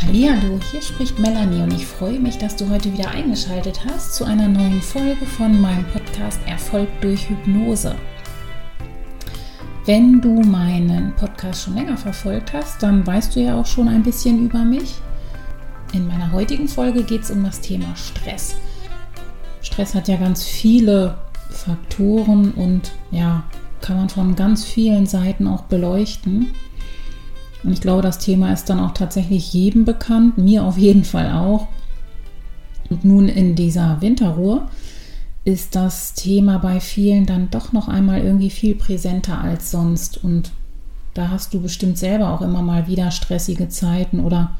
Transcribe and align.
Hallo, 0.00 0.60
hier 0.70 0.80
spricht 0.80 1.18
Melanie 1.18 1.60
und 1.60 1.72
ich 1.72 1.84
freue 1.84 2.20
mich, 2.20 2.38
dass 2.38 2.54
du 2.54 2.70
heute 2.70 2.92
wieder 2.92 3.10
eingeschaltet 3.10 3.80
hast 3.84 4.14
zu 4.14 4.24
einer 4.24 4.46
neuen 4.46 4.80
Folge 4.80 5.26
von 5.26 5.60
meinem 5.60 5.84
Podcast 5.86 6.40
Erfolg 6.46 6.88
durch 7.00 7.28
Hypnose. 7.28 7.96
Wenn 9.86 10.20
du 10.20 10.40
meinen 10.42 11.12
Podcast 11.16 11.64
schon 11.64 11.74
länger 11.74 11.96
verfolgt 11.96 12.52
hast, 12.52 12.80
dann 12.80 13.04
weißt 13.04 13.34
du 13.34 13.40
ja 13.40 13.60
auch 13.60 13.66
schon 13.66 13.88
ein 13.88 14.04
bisschen 14.04 14.46
über 14.46 14.60
mich. 14.60 14.94
In 15.92 16.06
meiner 16.06 16.30
heutigen 16.30 16.68
Folge 16.68 17.02
geht 17.02 17.22
es 17.22 17.32
um 17.32 17.42
das 17.42 17.60
Thema 17.60 17.94
Stress. 17.96 18.54
Stress 19.62 19.96
hat 19.96 20.06
ja 20.06 20.16
ganz 20.16 20.44
viele 20.44 21.18
Faktoren 21.50 22.52
und 22.52 22.92
ja, 23.10 23.42
kann 23.80 23.96
man 23.96 24.08
von 24.08 24.36
ganz 24.36 24.64
vielen 24.64 25.06
Seiten 25.06 25.48
auch 25.48 25.62
beleuchten. 25.62 26.54
Und 27.68 27.74
ich 27.74 27.82
glaube, 27.82 28.00
das 28.00 28.16
Thema 28.16 28.50
ist 28.50 28.70
dann 28.70 28.80
auch 28.80 28.92
tatsächlich 28.92 29.52
jedem 29.52 29.84
bekannt, 29.84 30.38
mir 30.38 30.64
auf 30.64 30.78
jeden 30.78 31.04
Fall 31.04 31.32
auch. 31.32 31.68
Und 32.88 33.04
nun 33.04 33.28
in 33.28 33.56
dieser 33.56 34.00
Winterruhe 34.00 34.66
ist 35.44 35.74
das 35.74 36.14
Thema 36.14 36.56
bei 36.60 36.80
vielen 36.80 37.26
dann 37.26 37.50
doch 37.50 37.74
noch 37.74 37.86
einmal 37.86 38.22
irgendwie 38.22 38.48
viel 38.48 38.74
präsenter 38.74 39.42
als 39.42 39.70
sonst. 39.70 40.24
Und 40.24 40.50
da 41.12 41.28
hast 41.28 41.52
du 41.52 41.60
bestimmt 41.60 41.98
selber 41.98 42.30
auch 42.32 42.40
immer 42.40 42.62
mal 42.62 42.86
wieder 42.86 43.10
stressige 43.10 43.68
Zeiten 43.68 44.20
oder 44.20 44.52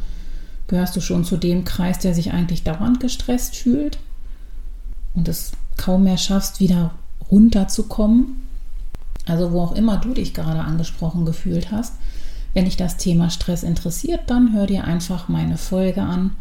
gehörst 0.67 0.95
du 0.95 1.01
schon 1.01 1.25
zu 1.25 1.39
dem 1.39 1.65
Kreis, 1.65 2.01
der 2.01 2.13
sich 2.13 2.35
eigentlich 2.35 2.63
dauernd 2.63 3.01
gestresst 3.01 3.57
fühlt 3.57 3.99
und 5.15 5.29
es 5.29 5.53
kaum 5.79 6.05
mehr 6.05 6.19
schaffst, 6.19 6.61
wieder 6.61 6.91
runterzukommen. 7.31 8.43
Also 9.25 9.53
wo 9.53 9.63
auch 9.63 9.73
immer 9.73 9.97
du 9.97 10.13
dich 10.13 10.35
gerade 10.35 10.61
angesprochen 10.61 11.25
gefühlt 11.25 11.73
hast. 11.73 11.95
Wenn 12.55 12.65
dich 12.65 12.77
das 12.77 12.97
Thema 12.97 13.31
Stress 13.31 13.63
interessiert, 13.63 14.23
dann 14.27 14.53
hör 14.53 14.67
dir 14.67 14.85
einfach 14.85 15.29
meine 15.29 15.57
Folge 15.57 16.03
an 16.03 16.33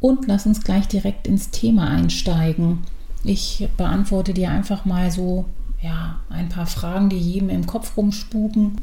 und 0.00 0.26
lass 0.26 0.46
uns 0.46 0.62
gleich 0.62 0.88
direkt 0.88 1.26
ins 1.26 1.50
Thema 1.50 1.88
einsteigen. 1.88 2.82
Ich 3.24 3.68
beantworte 3.76 4.34
dir 4.34 4.50
einfach 4.50 4.84
mal 4.84 5.10
so 5.10 5.46
ja, 5.80 6.20
ein 6.28 6.48
paar 6.48 6.66
Fragen, 6.66 7.08
die 7.08 7.18
jedem 7.18 7.50
im 7.50 7.66
Kopf 7.66 7.96
rumspuken. 7.96 8.80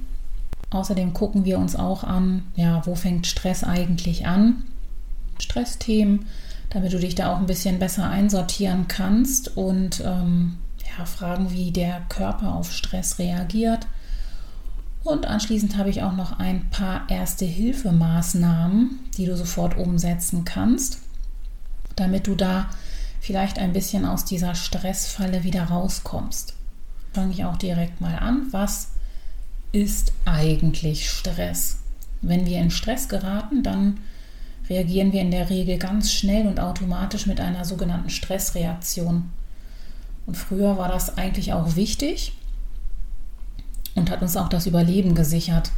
Außerdem 0.70 1.14
gucken 1.14 1.46
wir 1.46 1.60
uns 1.60 1.76
auch 1.76 2.04
an, 2.04 2.44
ja, 2.56 2.86
wo 2.86 2.96
fängt 2.96 3.28
Stress 3.28 3.64
eigentlich 3.64 4.26
an? 4.26 4.64
Stressthemen, 5.40 6.26
damit 6.70 6.94
du 6.94 7.00
dich 7.00 7.16
da 7.16 7.34
auch 7.34 7.40
ein 7.40 7.46
bisschen 7.46 7.80
besser 7.80 8.10
einsortieren 8.10 8.88
kannst 8.88 9.56
und 9.56 10.02
ähm, 10.06 10.58
ja, 10.98 11.06
Fragen, 11.06 11.52
wie 11.52 11.72
der 11.72 12.02
Körper 12.10 12.56
auf 12.56 12.72
Stress 12.72 13.20
reagiert 13.20 13.88
und 15.06 15.28
anschließend 15.28 15.78
habe 15.78 15.92
ich 15.92 16.02
auch 16.02 16.14
noch 16.14 16.40
ein 16.40 16.70
paar 16.72 17.08
Erste-Hilfemaßnahmen, 17.10 19.00
die 19.16 19.28
du 19.28 19.38
sofort 19.38 19.78
umsetzen 19.78 20.44
kannst, 20.46 20.98
damit 21.96 22.26
du 22.26 22.34
da 22.34 22.72
vielleicht 23.22 23.60
ein 23.60 23.72
bisschen 23.72 24.04
aus 24.04 24.26
dieser 24.26 24.56
Stressfalle 24.56 25.44
wieder 25.44 25.66
rauskommst. 25.66 26.56
Fange 27.14 27.34
ich 27.34 27.46
auch 27.46 27.56
direkt 27.58 28.02
mal 28.02 28.16
an. 28.18 28.48
Was 28.50 28.94
ist 29.72 30.12
eigentlich 30.26 31.08
Stress? 31.08 31.78
Wenn 32.22 32.48
wir 32.48 32.58
in 32.60 32.72
Stress 32.72 33.08
geraten, 33.08 33.62
dann 33.62 34.00
reagieren 34.72 35.14
wir 35.14 35.22
in 35.22 35.30
der 35.30 35.52
Regel 35.52 35.78
ganz 35.78 36.12
schnell 36.12 36.48
und 36.48 36.60
automatisch 36.60 37.28
mit 37.28 37.40
einer 37.40 37.64
sogenannten 37.64 38.10
Stressreaktion. 38.10 39.30
Und 40.26 40.36
früher 40.36 40.80
war 40.80 40.88
das 40.90 41.16
eigentlich 41.20 41.54
auch 41.54 41.76
wichtig, 41.76 42.34
und 43.96 44.12
hat 44.12 44.22
uns 44.22 44.38
auch 44.38 44.50
das 44.50 44.68
Überleben 44.68 45.16
gesichert. 45.16 45.72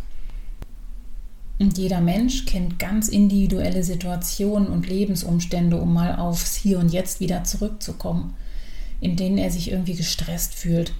Und 1.59 1.77
jeder 1.77 2.01
Mensch 2.01 2.45
kennt 2.45 2.77
ganz 2.77 3.07
individuelle 3.07 3.83
Situationen 3.83 4.67
und 4.67 4.87
Lebensumstände, 4.87 5.77
um 5.77 5.93
mal 5.93 6.15
aufs 6.15 6.55
Hier 6.55 6.77
und 6.77 6.91
Jetzt 6.91 7.19
wieder 7.19 7.43
zurückzukommen, 7.43 8.35
in 9.01 9.15
denen 9.15 9.37
er 9.37 9.49
sich 9.49 9.71
irgendwie 9.71 9.95
gestresst 9.95 10.53
fühlt. 10.53 10.93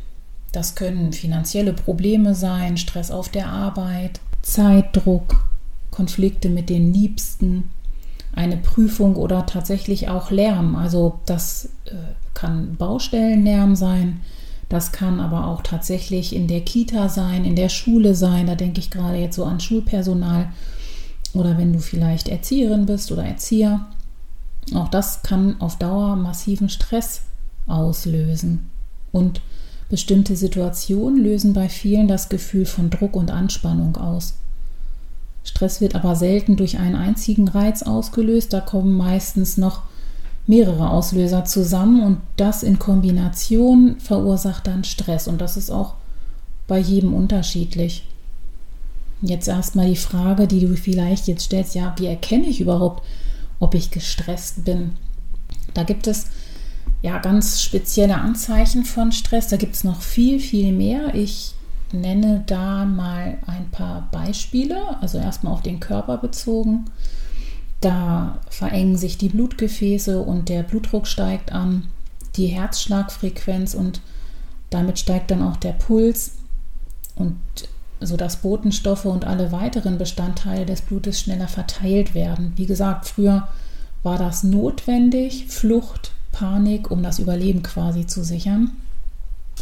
Das 0.52 0.76
können 0.76 1.14
finanzielle 1.14 1.74
Probleme 1.74 2.34
sein, 2.34 2.78
Stress 2.78 3.12
auf 3.12 3.30
der 3.30 3.50
Arbeit, 3.50 4.20
Zeitdruck, 4.42 5.46
Konflikte 5.92 6.50
mit 6.50 6.70
den 6.70 6.94
Liebsten, 6.94 7.70
eine 8.34 8.58
Prüfung 8.58 9.16
oder 9.16 9.46
tatsächlich 9.46 10.10
auch 10.10 10.32
Lärm. 10.32 10.76
Also 10.76 11.20
das 11.26 11.70
äh, 11.86 11.92
kann 12.34 12.76
Baustellenlärm 12.78 13.76
sein, 13.76 14.22
das 14.70 14.92
kann 14.92 15.20
aber 15.20 15.48
auch 15.48 15.62
tatsächlich 15.62 16.36
in 16.36 16.48
der 16.48 16.62
Kita 16.62 17.08
sein, 17.08 17.46
in 17.46 17.56
der 17.56 17.70
Schule 17.70 18.16
sein. 18.16 18.48
Da 18.48 18.56
denke 18.56 18.80
ich 18.80 18.92
gerade 18.92 19.18
jetzt 19.18 19.36
so 19.36 19.46
an 19.46 19.60
Schulpersonal 19.60 20.50
oder 21.34 21.58
wenn 21.58 21.74
du 21.74 21.80
vielleicht 21.80 22.28
Erzieherin 22.28 22.86
bist 22.86 23.12
oder 23.12 23.24
Erzieher. 23.24 23.86
Auch 24.74 24.90
das 24.90 25.24
kann 25.24 25.62
auf 25.62 25.78
Dauer 25.78 26.18
massiven 26.18 26.68
Stress 26.68 27.22
auslösen. 27.66 28.70
Und 29.14 29.42
bestimmte 29.90 30.36
Situationen 30.36 31.24
lösen 31.24 31.54
bei 31.54 31.70
vielen 31.70 32.10
das 32.10 32.28
Gefühl 32.28 32.66
von 32.66 32.90
Druck 32.90 33.16
und 33.16 33.32
Anspannung 33.32 33.96
aus. 33.96 34.36
Stress 35.46 35.80
wird 35.80 35.96
aber 35.96 36.18
selten 36.18 36.58
durch 36.58 36.78
einen 36.78 36.96
einzigen 36.96 37.48
Reiz 37.48 37.84
ausgelöst. 37.84 38.52
Da 38.52 38.60
kommen 38.60 38.98
meistens 38.98 39.56
noch 39.56 39.84
mehrere 40.48 40.90
Auslöser 40.90 41.46
zusammen 41.46 42.02
und 42.02 42.18
das 42.38 42.64
in 42.64 42.80
Kombination 42.80 44.00
verursacht 44.00 44.66
dann 44.66 44.84
Stress 44.84 45.28
und 45.28 45.42
das 45.42 45.58
ist 45.58 45.70
auch 45.70 45.96
bei 46.68 46.80
jedem 46.80 47.14
unterschiedlich. 47.14 48.08
Jetzt 49.22 49.48
erstmal 49.48 49.88
die 49.88 49.96
Frage, 49.96 50.48
die 50.48 50.62
du 50.62 50.76
vielleicht 50.78 51.28
jetzt 51.28 51.46
stellst, 51.46 51.76
ja, 51.76 51.94
wie 51.98 52.06
erkenne 52.06 52.48
ich 52.48 52.62
überhaupt, 52.62 53.04
ob 53.60 53.74
ich 53.74 53.92
gestresst 53.92 54.64
bin? 54.64 54.94
Da 55.74 55.84
gibt 55.84 56.08
es 56.08 56.28
ja 57.02 57.18
ganz 57.20 57.62
spezielle 57.62 58.16
Anzeichen 58.16 58.86
von 58.86 59.12
Stress, 59.12 59.48
da 59.48 59.58
gibt 59.58 59.76
es 59.76 59.84
noch 59.84 60.02
viel, 60.02 60.40
viel 60.40 60.72
mehr. 60.72 61.14
Ich 61.14 61.54
nenne 61.92 62.44
da 62.46 62.86
mal 62.86 63.38
ein 63.48 63.70
paar 63.72 64.08
Beispiele, 64.12 65.02
also 65.02 65.18
erstmal 65.18 65.54
auf 65.54 65.62
den 65.62 65.80
Körper 65.80 66.18
bezogen. 66.18 66.86
Da 67.82 68.40
verengen 68.50 68.98
sich 68.98 69.18
die 69.18 69.30
Blutgefäße 69.30 70.22
und 70.22 70.50
der 70.50 70.64
Blutdruck 70.64 71.08
steigt 71.08 71.52
an, 71.52 71.88
die 72.36 72.48
Herzschlagfrequenz 72.48 73.74
und 73.74 74.02
damit 74.70 75.00
steigt 75.00 75.32
dann 75.32 75.44
auch 75.44 75.58
der 75.58 75.74
Puls 75.74 76.34
und 77.16 77.38
so 78.00 78.16
dass 78.16 78.38
Botenstoffe 78.38 79.06
und 79.06 79.26
alle 79.26 79.52
weiteren 79.52 79.98
Bestandteile 79.98 80.66
des 80.66 80.82
Blutes 80.82 81.20
schneller 81.20 81.48
verteilt 81.48 82.14
werden. 82.14 82.54
Wie 82.56 82.68
gesagt, 82.68 83.08
früher 83.08 83.48
war 84.04 84.18
das 84.18 84.44
notwendig, 84.44 85.48
Flucht, 85.48 86.12
Panik, 86.32 86.92
um 86.92 87.02
das 87.02 87.20
Überleben 87.20 87.64
quasi 87.64 88.06
zu 88.06 88.24
sichern. 88.24 88.72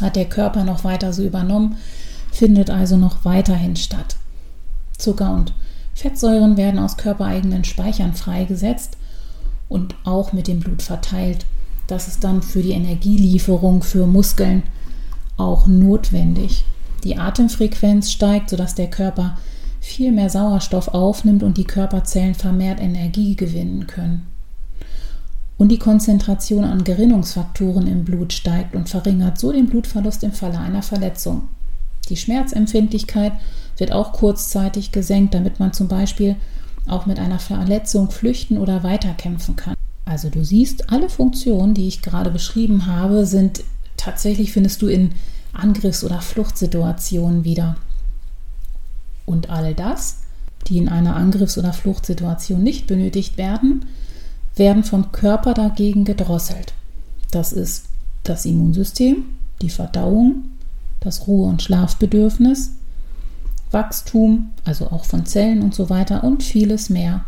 Hat 0.02 0.18
der 0.18 0.26
Körper 0.26 0.66
noch 0.66 0.84
weiter 0.84 1.14
so 1.14 1.24
übernommen, 1.24 1.78
findet 2.32 2.70
also 2.70 2.98
noch 2.98 3.24
weiterhin 3.24 3.78
statt. 3.78 4.18
Zucker 4.98 5.34
und 5.34 5.54
Fettsäuren 5.96 6.58
werden 6.58 6.80
aus 6.80 6.98
körpereigenen 6.98 7.64
Speichern 7.64 8.14
freigesetzt 8.14 8.98
und 9.70 9.96
auch 10.04 10.34
mit 10.34 10.48
dem 10.48 10.60
Blut 10.60 10.82
verteilt. 10.82 11.46
Das 11.88 12.08
ist 12.08 12.24
dann 12.24 12.42
für 12.42 12.62
die 12.62 12.74
Energielieferung 12.74 13.82
für 13.82 14.06
Muskeln 14.06 14.64
auch 15.38 15.68
notwendig. 15.68 16.66
Die 17.04 17.18
Atemfrequenz 17.18 18.12
steigt, 18.12 18.50
sodass 18.50 18.76
der 18.76 18.90
Körper 18.90 19.38
viel 19.80 20.12
mehr 20.12 20.30
Sauerstoff 20.30 20.90
aufnimmt 20.90 21.44
und 21.44 21.58
die 21.58 21.66
Körperzellen 21.66 22.36
vermehrt 22.36 22.80
Energie 22.82 23.36
gewinnen 23.36 23.88
können. 23.88 24.28
Und 25.58 25.70
die 25.70 25.80
Konzentration 25.80 26.66
an 26.66 26.84
Gerinnungsfaktoren 26.84 27.88
im 27.88 28.04
Blut 28.04 28.34
steigt 28.34 28.76
und 28.76 28.90
verringert 28.90 29.40
so 29.40 29.54
den 29.54 29.68
Blutverlust 29.68 30.24
im 30.24 30.34
Falle 30.34 30.60
einer 30.60 30.82
Verletzung. 30.82 31.44
Die 32.10 32.18
Schmerzempfindlichkeit 32.18 33.34
wird 33.78 33.92
auch 33.92 34.14
kurzzeitig 34.14 34.92
gesenkt, 34.92 35.34
damit 35.34 35.60
man 35.60 35.74
zum 35.74 35.88
Beispiel 35.88 36.36
auch 36.88 37.06
mit 37.06 37.20
einer 37.20 37.40
Verletzung 37.40 38.12
flüchten 38.12 38.58
oder 38.58 38.84
weiterkämpfen 38.84 39.56
kann. 39.56 39.76
Also 40.06 40.30
du 40.30 40.46
siehst, 40.46 40.92
alle 40.92 41.10
Funktionen, 41.10 41.74
die 41.74 41.88
ich 41.88 42.02
gerade 42.02 42.30
beschrieben 42.30 42.86
habe, 42.86 43.26
sind 43.26 43.64
tatsächlich, 43.98 44.52
findest 44.52 44.82
du 44.82 44.88
in 44.88 45.12
Angriffs- 45.52 46.04
oder 46.04 46.22
Fluchtsituationen 46.22 47.44
wieder. 47.44 47.76
Und 49.26 49.50
all 49.50 49.74
das, 49.74 50.20
die 50.68 50.78
in 50.78 50.90
einer 50.90 51.16
Angriffs- 51.16 51.58
oder 51.58 51.74
Fluchtsituation 51.74 52.62
nicht 52.62 52.86
benötigt 52.86 53.38
werden, 53.38 53.86
werden 54.56 54.84
vom 54.84 55.12
Körper 55.12 55.54
dagegen 55.54 56.06
gedrosselt. 56.06 56.74
Das 57.32 57.52
ist 57.52 57.88
das 58.24 58.46
Immunsystem, 58.46 59.26
die 59.62 59.70
Verdauung, 59.70 60.46
das 61.00 61.28
Ruhe- 61.28 61.50
und 61.50 61.62
Schlafbedürfnis, 61.62 62.72
Wachstum, 63.76 64.52
also 64.64 64.88
auch 64.88 65.06
von 65.06 65.28
Zellen 65.28 65.62
und 65.62 65.76
so 65.76 65.92
weiter 65.92 66.24
und 66.24 66.42
vieles 66.42 66.90
mehr. 66.90 67.26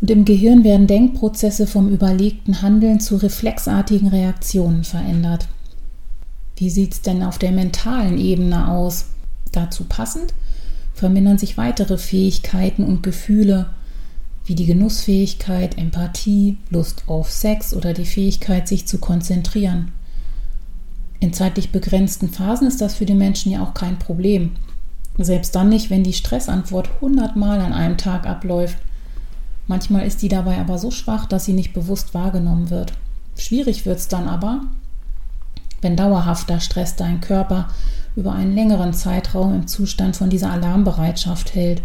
Und 0.00 0.10
im 0.10 0.24
Gehirn 0.24 0.64
werden 0.64 0.86
Denkprozesse 0.86 1.66
vom 1.66 1.88
überlegten 1.90 2.62
Handeln 2.62 3.00
zu 3.00 3.16
reflexartigen 3.16 4.08
Reaktionen 4.08 4.84
verändert. 4.84 5.48
Wie 6.56 6.70
sieht 6.70 6.92
es 6.92 7.02
denn 7.02 7.22
auf 7.22 7.38
der 7.38 7.52
mentalen 7.52 8.18
Ebene 8.18 8.68
aus? 8.68 9.06
Dazu 9.52 9.84
passend 9.84 10.32
vermindern 10.94 11.38
sich 11.38 11.58
weitere 11.58 11.98
Fähigkeiten 11.98 12.84
und 12.84 13.02
Gefühle 13.02 13.66
wie 14.46 14.54
die 14.54 14.66
Genussfähigkeit, 14.66 15.76
Empathie, 15.76 16.56
Lust 16.70 17.02
auf 17.08 17.30
Sex 17.30 17.74
oder 17.74 17.92
die 17.92 18.06
Fähigkeit, 18.06 18.68
sich 18.68 18.86
zu 18.86 18.98
konzentrieren. 18.98 19.92
In 21.18 21.32
zeitlich 21.32 21.72
begrenzten 21.72 22.30
Phasen 22.30 22.68
ist 22.68 22.80
das 22.80 22.94
für 22.94 23.06
die 23.06 23.14
Menschen 23.14 23.50
ja 23.50 23.62
auch 23.62 23.74
kein 23.74 23.98
Problem. 23.98 24.52
Selbst 25.18 25.54
dann 25.54 25.68
nicht, 25.68 25.88
wenn 25.90 26.04
die 26.04 26.12
Stressantwort 26.12 26.90
hundertmal 27.00 27.60
an 27.60 27.72
einem 27.72 27.96
Tag 27.96 28.26
abläuft. 28.26 28.76
Manchmal 29.66 30.06
ist 30.06 30.22
die 30.22 30.28
dabei 30.28 30.58
aber 30.58 30.78
so 30.78 30.90
schwach, 30.90 31.26
dass 31.26 31.44
sie 31.44 31.54
nicht 31.54 31.72
bewusst 31.72 32.14
wahrgenommen 32.14 32.70
wird. 32.70 32.92
Schwierig 33.36 33.86
wird 33.86 33.98
es 33.98 34.08
dann 34.08 34.28
aber, 34.28 34.62
wenn 35.80 35.96
dauerhafter 35.96 36.60
Stress 36.60 36.96
deinen 36.96 37.20
Körper 37.20 37.68
über 38.14 38.32
einen 38.32 38.54
längeren 38.54 38.92
Zeitraum 38.92 39.54
im 39.54 39.66
Zustand 39.66 40.16
von 40.16 40.30
dieser 40.30 40.50
Alarmbereitschaft 40.50 41.54
hält. 41.54 41.82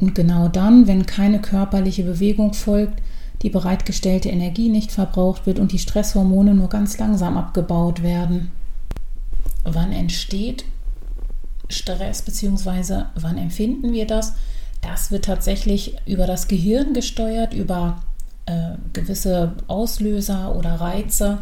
Und 0.00 0.14
genau 0.14 0.48
dann, 0.48 0.86
wenn 0.86 1.06
keine 1.06 1.40
körperliche 1.40 2.02
Bewegung 2.02 2.52
folgt, 2.52 3.00
die 3.42 3.50
bereitgestellte 3.50 4.28
Energie 4.30 4.68
nicht 4.68 4.90
verbraucht 4.90 5.46
wird 5.46 5.58
und 5.58 5.72
die 5.72 5.78
Stresshormone 5.78 6.54
nur 6.54 6.68
ganz 6.68 6.98
langsam 6.98 7.36
abgebaut 7.36 8.02
werden. 8.02 8.50
Wann 9.64 9.92
entsteht 9.92 10.64
Stress 11.68 12.22
bzw. 12.22 13.04
wann 13.14 13.38
empfinden 13.38 13.92
wir 13.92 14.06
das? 14.06 14.34
Das 14.80 15.10
wird 15.10 15.24
tatsächlich 15.24 15.96
über 16.06 16.26
das 16.26 16.48
Gehirn 16.48 16.92
gesteuert, 16.92 17.54
über 17.54 18.02
äh, 18.46 18.72
gewisse 18.92 19.54
Auslöser 19.66 20.54
oder 20.54 20.74
Reize. 20.74 21.38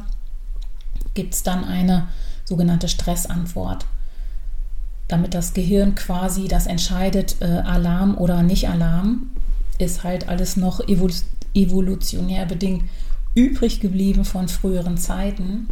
Gibt 1.15 1.35
es 1.35 1.43
dann 1.43 1.65
eine 1.65 2.09
sogenannte 2.45 2.89
Stressantwort 2.89 3.85
damit 5.13 5.35
das 5.35 5.53
Gehirn 5.53 5.95
quasi 5.95 6.49
das 6.49 6.67
entscheidet, 6.67 7.37
äh, 7.41 7.45
Alarm 7.45 8.17
oder 8.17 8.43
nicht 8.43 8.71
Alarm, 8.71 9.31
ist 9.77 10.05
halt 10.05 10.29
alles 10.29 10.57
noch 10.57 10.81
evolutionär 10.89 12.47
bedingt 12.47 12.85
übrig 13.35 13.81
geblieben 13.81 14.25
von 14.25 14.49
früheren 14.49 14.97
Zeiten. 14.97 15.69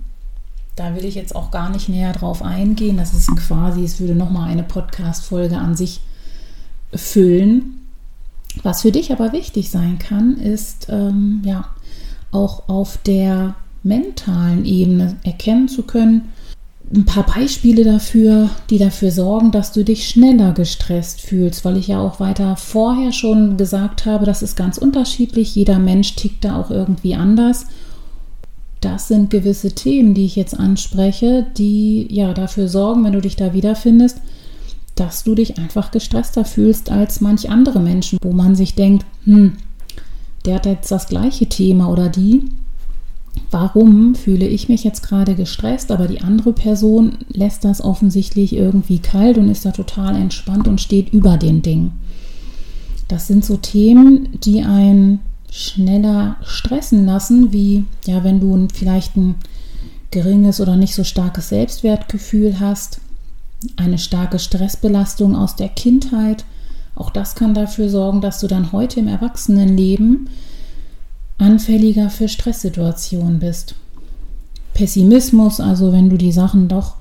Da 0.77 0.95
will 0.95 1.05
ich 1.05 1.15
jetzt 1.15 1.35
auch 1.35 1.51
gar 1.51 1.71
nicht 1.71 1.89
näher 1.89 2.13
drauf 2.13 2.43
eingehen. 2.43 2.97
Das 2.97 3.13
ist 3.13 3.35
quasi, 3.37 3.85
es 3.85 4.01
würde 4.01 4.15
nochmal 4.15 4.51
eine 4.51 4.63
Podcast-Folge 4.63 5.59
an 5.59 5.75
sich 5.77 6.01
füllen. 6.95 7.87
Was 8.63 8.83
für 8.83 8.93
dich 8.93 9.13
aber 9.13 9.33
wichtig 9.33 9.71
sein 9.71 9.99
kann, 9.99 10.37
ist 10.37 10.89
ähm, 10.91 11.43
ja 11.45 11.67
auch 12.33 12.69
auf 12.69 12.99
der 12.99 13.55
mentalen 13.83 14.65
Ebene 14.65 15.17
erkennen 15.23 15.69
zu 15.69 15.83
können, 15.83 16.33
ein 16.93 17.05
paar 17.05 17.25
Beispiele 17.25 17.85
dafür, 17.85 18.51
die 18.69 18.79
dafür 18.79 19.13
sorgen, 19.13 19.53
dass 19.53 19.73
du 19.73 19.85
dich 19.85 20.09
schneller 20.09 20.53
gestresst 20.53 21.21
fühlst, 21.21 21.65
weil 21.65 21.77
ich 21.77 21.87
ja 21.87 22.01
auch 22.01 22.19
weiter 22.19 22.57
vorher 22.57 23.13
schon 23.13 23.57
gesagt 23.57 24.07
habe, 24.07 24.27
das 24.27 24.43
ist 24.43 24.57
ganz 24.57 24.77
unterschiedlich. 24.77 25.55
Jeder 25.55 25.79
Mensch 25.79 26.17
tickt 26.17 26.45
da 26.45 26.61
auch 26.61 26.71
irgendwie 26.71 27.15
anders. 27.15 27.67
Das 28.81 29.09
sind 29.09 29.31
gewisse 29.31 29.73
Themen, 29.73 30.15
die 30.15 30.25
ich 30.25 30.37
jetzt 30.37 30.59
anspreche, 30.59 31.47
die 31.57 32.07
ja 32.11 32.33
dafür 32.33 32.69
sorgen, 32.69 33.05
wenn 33.05 33.13
du 33.13 33.21
dich 33.21 33.37
da 33.37 33.53
wiederfindest, 33.53 34.19
dass 34.95 35.23
du 35.25 35.35
dich 35.35 35.59
einfach 35.59 35.91
gestresster 35.91 36.45
fühlst 36.45 36.91
als 36.91 37.21
manch 37.21 37.51
andere 37.51 37.81
Menschen, 37.81 38.19
wo 38.23 38.33
man 38.33 38.55
sich 38.55 38.75
denkt, 38.75 39.05
hm, 39.25 39.53
der 40.47 40.57
hat 40.57 40.67
jetzt 40.67 40.91
das 40.91 41.09
gleiche 41.09 41.47
Thema 41.47 41.91
oder 41.91 42.09
die 42.09 42.45
warum 43.51 44.15
fühle 44.15 44.47
ich 44.47 44.69
mich 44.69 44.85
jetzt 44.85 45.03
gerade 45.03 45.35
gestresst, 45.35 45.91
aber 45.91 46.07
die 46.07 46.21
andere 46.21 46.53
Person 46.53 47.19
lässt 47.29 47.65
das 47.65 47.83
offensichtlich 47.83 48.55
irgendwie 48.55 48.99
kalt 48.99 49.39
und 49.39 49.49
ist 49.49 49.65
da 49.65 49.73
total 49.73 50.17
entspannt 50.17 50.69
und 50.69 50.81
steht 50.81 51.13
über 51.13 51.37
den 51.37 51.63
Ding. 51.63 51.93
Das 53.09 53.27
sind 53.27 53.45
so 53.45 53.57
Themen, 53.57 54.29
die 54.45 54.63
einen 54.63 55.21
schneller 55.51 56.37
stressen 56.45 57.07
lassen, 57.07 57.53
wie 57.53 57.85
ja, 58.07 58.25
wenn 58.25 58.41
du 58.41 58.69
vielleicht 58.73 59.17
ein 59.17 59.37
geringes 60.11 60.61
oder 60.61 60.77
nicht 60.77 60.95
so 60.95 61.05
starkes 61.05 61.49
Selbstwertgefühl 61.49 62.61
hast, 62.61 63.01
eine 63.77 63.99
starke 63.99 64.39
Stressbelastung 64.39 65.37
aus 65.37 65.57
der 65.57 65.69
Kindheit. 65.69 66.45
Auch 66.95 67.11
das 67.11 67.35
kann 67.35 67.55
dafür 67.55 67.89
sorgen, 67.89 68.21
dass 68.21 68.41
du 68.41 68.47
dann 68.47 68.73
heute 68.73 69.01
im 69.01 69.09
Erwachsenenleben 69.09 70.29
anfälliger 71.39 72.11
für 72.11 72.29
Stresssituationen 72.29 73.39
bist. 73.39 73.75
Pessimismus, 74.75 75.61
also 75.61 75.93
wenn 75.93 76.11
du 76.11 76.17
die 76.17 76.33
Sachen 76.33 76.69
doch 76.69 76.97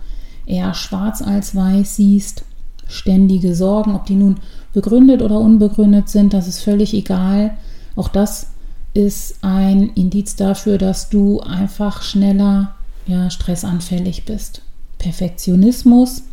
eher 0.45 0.73
schwarz 0.73 1.21
als 1.21 1.55
weiß 1.55 1.97
siehst, 1.97 2.43
ständige 2.87 3.53
Sorgen, 3.53 3.95
ob 3.95 4.05
die 4.05 4.15
nun 4.15 4.37
begründet 4.73 5.21
oder 5.21 5.39
unbegründet 5.39 6.09
sind, 6.09 6.33
das 6.33 6.47
ist 6.47 6.61
völlig 6.61 6.93
egal. 6.93 7.51
Auch 7.95 8.07
das 8.07 8.47
ist 8.93 9.43
ein 9.43 9.89
Indiz 9.95 10.35
dafür, 10.35 10.77
dass 10.77 11.09
du 11.09 11.39
einfach 11.41 12.01
schneller 12.01 12.75
ja, 13.05 13.29
stressanfällig 13.29 14.25
bist. 14.25 14.61
Perfektionismus 14.97 16.23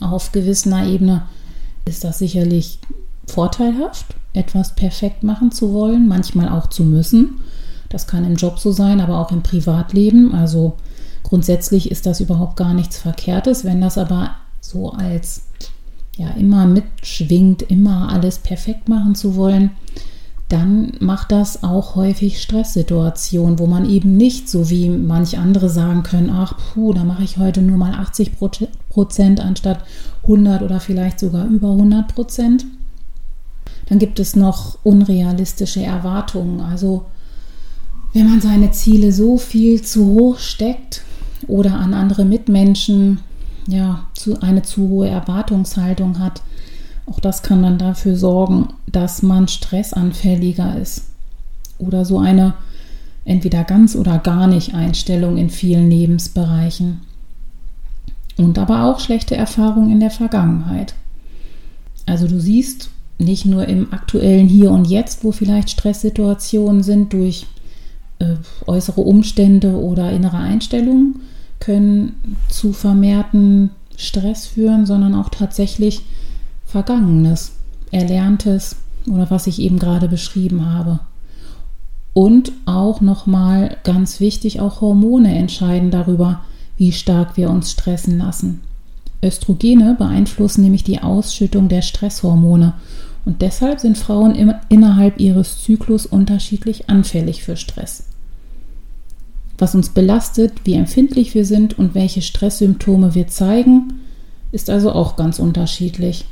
auf 0.00 0.32
gewisser 0.32 0.84
Ebene 0.86 1.22
ist 1.84 2.04
das 2.04 2.18
sicherlich 2.18 2.78
vorteilhaft, 3.26 4.06
etwas 4.32 4.74
perfekt 4.74 5.22
machen 5.22 5.52
zu 5.52 5.72
wollen, 5.72 6.08
manchmal 6.08 6.48
auch 6.48 6.68
zu 6.68 6.84
müssen. 6.84 7.40
Das 7.88 8.06
kann 8.06 8.24
im 8.24 8.36
Job 8.36 8.58
so 8.58 8.72
sein, 8.72 9.00
aber 9.00 9.18
auch 9.18 9.32
im 9.32 9.42
Privatleben. 9.42 10.34
Also 10.34 10.76
grundsätzlich 11.22 11.90
ist 11.90 12.06
das 12.06 12.20
überhaupt 12.20 12.56
gar 12.56 12.74
nichts 12.74 12.98
Verkehrtes. 12.98 13.64
Wenn 13.64 13.80
das 13.80 13.98
aber 13.98 14.32
so 14.60 14.92
als 14.92 15.47
ja 16.18 16.28
immer 16.30 16.66
mitschwingt, 16.66 17.62
immer 17.62 18.10
alles 18.12 18.38
perfekt 18.38 18.88
machen 18.88 19.14
zu 19.14 19.36
wollen, 19.36 19.70
dann 20.48 20.92
macht 21.00 21.30
das 21.30 21.62
auch 21.62 21.94
häufig 21.94 22.40
Stresssituationen, 22.42 23.58
wo 23.58 23.66
man 23.66 23.88
eben 23.88 24.16
nicht 24.16 24.48
so 24.48 24.70
wie 24.70 24.88
manch 24.88 25.38
andere 25.38 25.68
sagen 25.68 26.02
können, 26.02 26.30
ach 26.30 26.54
puh, 26.56 26.94
da 26.94 27.04
mache 27.04 27.22
ich 27.22 27.36
heute 27.36 27.60
nur 27.60 27.76
mal 27.76 27.92
80 27.92 28.32
Prozent 28.88 29.40
anstatt 29.40 29.84
100 30.22 30.62
oder 30.62 30.80
vielleicht 30.80 31.20
sogar 31.20 31.46
über 31.46 31.70
100 31.70 32.14
Prozent. 32.14 32.64
Dann 33.88 33.98
gibt 33.98 34.18
es 34.18 34.36
noch 34.36 34.78
unrealistische 34.82 35.82
Erwartungen. 35.82 36.60
Also 36.60 37.04
wenn 38.14 38.28
man 38.28 38.40
seine 38.40 38.70
Ziele 38.70 39.12
so 39.12 39.36
viel 39.36 39.82
zu 39.82 40.06
hoch 40.06 40.38
steckt 40.38 41.02
oder 41.46 41.74
an 41.74 41.92
andere 41.92 42.24
Mitmenschen 42.24 43.20
ja 43.68 44.06
zu, 44.14 44.40
eine 44.40 44.62
zu 44.62 44.88
hohe 44.88 45.08
Erwartungshaltung 45.08 46.18
hat, 46.18 46.42
auch 47.06 47.20
das 47.20 47.42
kann 47.42 47.62
dann 47.62 47.78
dafür 47.78 48.16
sorgen, 48.16 48.68
dass 48.86 49.22
man 49.22 49.48
stressanfälliger 49.48 50.78
ist. 50.78 51.04
Oder 51.78 52.04
so 52.04 52.18
eine 52.18 52.54
entweder 53.24 53.64
ganz 53.64 53.94
oder 53.94 54.18
gar 54.18 54.46
nicht 54.46 54.74
Einstellung 54.74 55.36
in 55.36 55.50
vielen 55.50 55.90
Lebensbereichen. 55.90 57.00
Und 58.36 58.58
aber 58.58 58.84
auch 58.84 59.00
schlechte 59.00 59.36
Erfahrungen 59.36 59.90
in 59.90 60.00
der 60.00 60.10
Vergangenheit. 60.10 60.94
Also 62.06 62.26
du 62.26 62.40
siehst, 62.40 62.90
nicht 63.18 63.44
nur 63.44 63.66
im 63.66 63.92
aktuellen 63.92 64.48
Hier 64.48 64.70
und 64.70 64.86
Jetzt, 64.86 65.24
wo 65.24 65.32
vielleicht 65.32 65.70
Stresssituationen 65.70 66.82
sind 66.82 67.12
durch 67.12 67.46
äh, 68.20 68.36
äußere 68.66 69.00
Umstände 69.00 69.72
oder 69.76 70.12
innere 70.12 70.38
Einstellungen, 70.38 71.20
können 71.60 72.36
zu 72.48 72.72
vermehrten 72.72 73.70
Stress 73.96 74.46
führen, 74.46 74.86
sondern 74.86 75.14
auch 75.14 75.28
tatsächlich 75.28 76.02
Vergangenes, 76.66 77.52
Erlerntes 77.90 78.76
oder 79.10 79.30
was 79.30 79.46
ich 79.46 79.60
eben 79.60 79.78
gerade 79.78 80.08
beschrieben 80.08 80.66
habe. 80.72 81.00
Und 82.14 82.52
auch 82.66 83.00
nochmal 83.00 83.76
ganz 83.84 84.20
wichtig, 84.20 84.60
auch 84.60 84.80
Hormone 84.80 85.36
entscheiden 85.36 85.90
darüber, 85.90 86.40
wie 86.76 86.92
stark 86.92 87.36
wir 87.36 87.50
uns 87.50 87.70
stressen 87.72 88.18
lassen. 88.18 88.60
Östrogene 89.22 89.96
beeinflussen 89.98 90.62
nämlich 90.62 90.84
die 90.84 91.00
Ausschüttung 91.00 91.68
der 91.68 91.82
Stresshormone 91.82 92.74
und 93.24 93.42
deshalb 93.42 93.80
sind 93.80 93.98
Frauen 93.98 94.34
im, 94.34 94.54
innerhalb 94.68 95.20
ihres 95.20 95.62
Zyklus 95.62 96.06
unterschiedlich 96.06 96.88
anfällig 96.88 97.42
für 97.42 97.56
Stress. 97.56 98.04
Was 99.58 99.74
uns 99.74 99.88
belastet, 99.88 100.52
wie 100.64 100.74
empfindlich 100.74 101.34
wir 101.34 101.44
sind 101.44 101.78
und 101.78 101.94
welche 101.94 102.22
Stresssymptome 102.22 103.14
wir 103.14 103.26
zeigen, 103.26 103.94
ist 104.52 104.70
also 104.70 104.92
auch 104.92 105.16
ganz 105.16 105.40
unterschiedlich. 105.40 106.24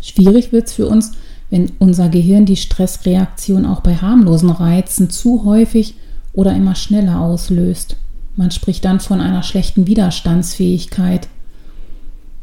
Schwierig 0.00 0.50
wird 0.50 0.66
es 0.68 0.72
für 0.72 0.88
uns, 0.88 1.12
wenn 1.50 1.72
unser 1.78 2.08
Gehirn 2.08 2.46
die 2.46 2.56
Stressreaktion 2.56 3.66
auch 3.66 3.80
bei 3.80 3.96
harmlosen 3.96 4.50
Reizen 4.50 5.10
zu 5.10 5.44
häufig 5.44 5.94
oder 6.32 6.54
immer 6.54 6.74
schneller 6.74 7.20
auslöst. 7.20 7.96
Man 8.36 8.50
spricht 8.50 8.84
dann 8.84 8.98
von 8.98 9.20
einer 9.20 9.42
schlechten 9.42 9.86
Widerstandsfähigkeit. 9.86 11.28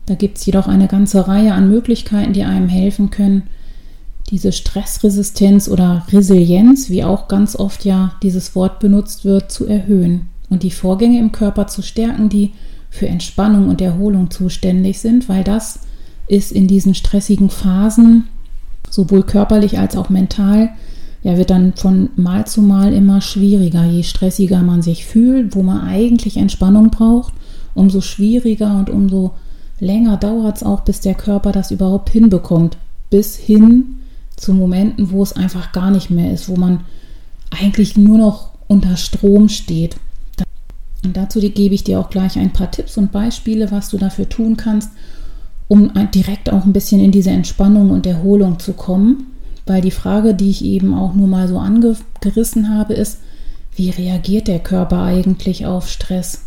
Da 0.05 0.13
gibt 0.15 0.37
es 0.37 0.45
jedoch 0.45 0.67
eine 0.67 0.87
ganze 0.87 1.27
Reihe 1.27 1.53
an 1.53 1.69
Möglichkeiten, 1.69 2.33
die 2.33 2.43
einem 2.43 2.69
helfen 2.69 3.09
können, 3.09 3.43
diese 4.31 4.53
Stressresistenz 4.53 5.67
oder 5.67 6.05
Resilienz, 6.11 6.89
wie 6.89 7.03
auch 7.03 7.27
ganz 7.27 7.55
oft 7.55 7.83
ja 7.85 8.13
dieses 8.23 8.55
Wort 8.55 8.79
benutzt 8.79 9.25
wird, 9.25 9.51
zu 9.51 9.67
erhöhen 9.67 10.27
und 10.49 10.63
die 10.63 10.71
Vorgänge 10.71 11.19
im 11.19 11.33
Körper 11.33 11.67
zu 11.67 11.81
stärken, 11.81 12.29
die 12.29 12.51
für 12.89 13.07
Entspannung 13.07 13.67
und 13.67 13.81
Erholung 13.81 14.31
zuständig 14.31 14.99
sind, 14.99 15.29
weil 15.29 15.43
das 15.43 15.81
ist 16.27 16.51
in 16.51 16.67
diesen 16.67 16.95
stressigen 16.95 17.49
Phasen 17.49 18.29
sowohl 18.89 19.23
körperlich 19.23 19.79
als 19.79 19.95
auch 19.95 20.09
mental, 20.09 20.69
ja, 21.23 21.37
wird 21.37 21.49
dann 21.49 21.73
von 21.73 22.09
Mal 22.15 22.47
zu 22.47 22.61
Mal 22.61 22.93
immer 22.93 23.21
schwieriger. 23.21 23.85
Je 23.85 24.03
stressiger 24.03 24.63
man 24.63 24.81
sich 24.81 25.05
fühlt, 25.05 25.55
wo 25.55 25.61
man 25.61 25.81
eigentlich 25.81 26.37
Entspannung 26.37 26.89
braucht, 26.89 27.33
umso 27.75 28.01
schwieriger 28.01 28.77
und 28.79 28.89
umso 28.89 29.31
länger 29.79 30.17
dauert 30.17 30.57
es 30.57 30.63
auch, 30.63 30.81
bis 30.81 30.99
der 30.99 31.13
Körper 31.13 31.51
das 31.51 31.69
überhaupt 31.69 32.09
hinbekommt. 32.09 32.77
Bis 33.09 33.35
hin 33.35 33.97
zu 34.41 34.53
Momenten, 34.53 35.11
wo 35.11 35.21
es 35.21 35.33
einfach 35.33 35.71
gar 35.71 35.91
nicht 35.91 36.09
mehr 36.09 36.33
ist, 36.33 36.49
wo 36.49 36.55
man 36.55 36.81
eigentlich 37.51 37.97
nur 37.97 38.17
noch 38.17 38.49
unter 38.67 38.97
Strom 38.97 39.49
steht. 39.49 39.95
Und 41.03 41.15
dazu 41.15 41.39
gebe 41.39 41.75
ich 41.75 41.83
dir 41.83 41.99
auch 41.99 42.09
gleich 42.09 42.37
ein 42.37 42.53
paar 42.53 42.71
Tipps 42.71 42.97
und 42.97 43.11
Beispiele, 43.11 43.71
was 43.71 43.89
du 43.89 43.97
dafür 43.97 44.27
tun 44.27 44.57
kannst, 44.57 44.91
um 45.67 45.91
direkt 46.13 46.51
auch 46.51 46.65
ein 46.65 46.73
bisschen 46.73 46.99
in 47.01 47.11
diese 47.11 47.29
Entspannung 47.29 47.91
und 47.91 48.05
Erholung 48.05 48.59
zu 48.59 48.73
kommen. 48.73 49.27
Weil 49.65 49.81
die 49.81 49.91
Frage, 49.91 50.33
die 50.33 50.49
ich 50.49 50.65
eben 50.65 50.93
auch 50.93 51.13
nur 51.13 51.27
mal 51.27 51.47
so 51.47 51.59
angerissen 51.59 52.75
habe, 52.75 52.93
ist, 52.93 53.19
wie 53.75 53.91
reagiert 53.91 54.47
der 54.47 54.59
Körper 54.59 55.03
eigentlich 55.03 55.65
auf 55.65 55.87
Stress? 55.87 56.45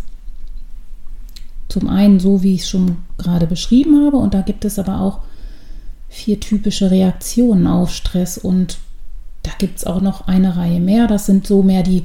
Zum 1.69 1.89
einen 1.89 2.21
so, 2.21 2.43
wie 2.43 2.55
ich 2.55 2.63
es 2.63 2.69
schon 2.69 2.99
gerade 3.19 3.47
beschrieben 3.47 4.05
habe, 4.05 4.17
und 4.17 4.35
da 4.35 4.43
gibt 4.43 4.65
es 4.65 4.79
aber 4.79 5.01
auch 5.01 5.21
vier 6.15 6.39
typische 6.39 6.91
Reaktionen 6.91 7.67
auf 7.67 7.93
Stress 7.93 8.39
und 8.39 8.79
da 9.43 9.51
gibt 9.59 9.79
es 9.79 9.85
auch 9.85 10.01
noch 10.01 10.29
eine 10.29 10.57
Reihe 10.57 10.79
mehr. 10.79 11.07
Das 11.07 11.27
sind 11.27 11.47
so 11.47 11.63
mehr 11.63 11.83
die 11.83 12.05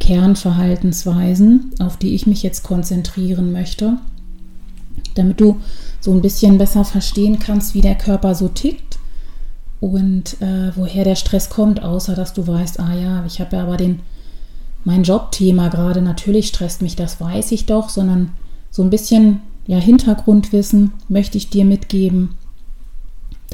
Kernverhaltensweisen, 0.00 1.70
auf 1.78 1.96
die 1.96 2.14
ich 2.14 2.26
mich 2.26 2.42
jetzt 2.42 2.64
konzentrieren 2.64 3.52
möchte, 3.52 3.96
damit 5.14 5.40
du 5.40 5.60
so 6.00 6.12
ein 6.12 6.20
bisschen 6.20 6.58
besser 6.58 6.84
verstehen 6.84 7.38
kannst, 7.38 7.74
wie 7.74 7.80
der 7.80 7.94
Körper 7.94 8.34
so 8.34 8.48
tickt 8.48 8.98
und 9.80 10.42
äh, 10.42 10.72
woher 10.74 11.04
der 11.04 11.14
Stress 11.14 11.48
kommt, 11.48 11.80
außer 11.82 12.14
dass 12.14 12.34
du 12.34 12.46
weißt, 12.46 12.80
ah 12.80 12.94
ja, 12.94 13.24
ich 13.24 13.40
habe 13.40 13.56
ja 13.56 13.62
aber 13.62 13.76
den 13.76 14.00
mein 14.86 15.04
Jobthema 15.04 15.68
gerade, 15.68 16.02
natürlich 16.02 16.48
stresst 16.48 16.82
mich, 16.82 16.96
das 16.96 17.20
weiß 17.20 17.52
ich 17.52 17.64
doch, 17.64 17.88
sondern 17.88 18.32
so 18.70 18.82
ein 18.82 18.90
bisschen 18.90 19.40
ja, 19.66 19.78
Hintergrundwissen 19.78 20.92
möchte 21.08 21.38
ich 21.38 21.48
dir 21.48 21.64
mitgeben, 21.64 22.34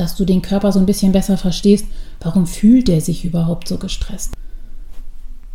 dass 0.01 0.17
du 0.17 0.25
den 0.25 0.43
Körper 0.43 0.73
so 0.73 0.79
ein 0.79 0.87
bisschen 0.87 1.13
besser 1.13 1.37
verstehst, 1.37 1.85
warum 2.21 2.47
fühlt 2.47 2.89
er 2.89 3.01
sich 3.01 3.25
überhaupt 3.25 3.69
so 3.69 3.77
gestresst. 3.77 4.33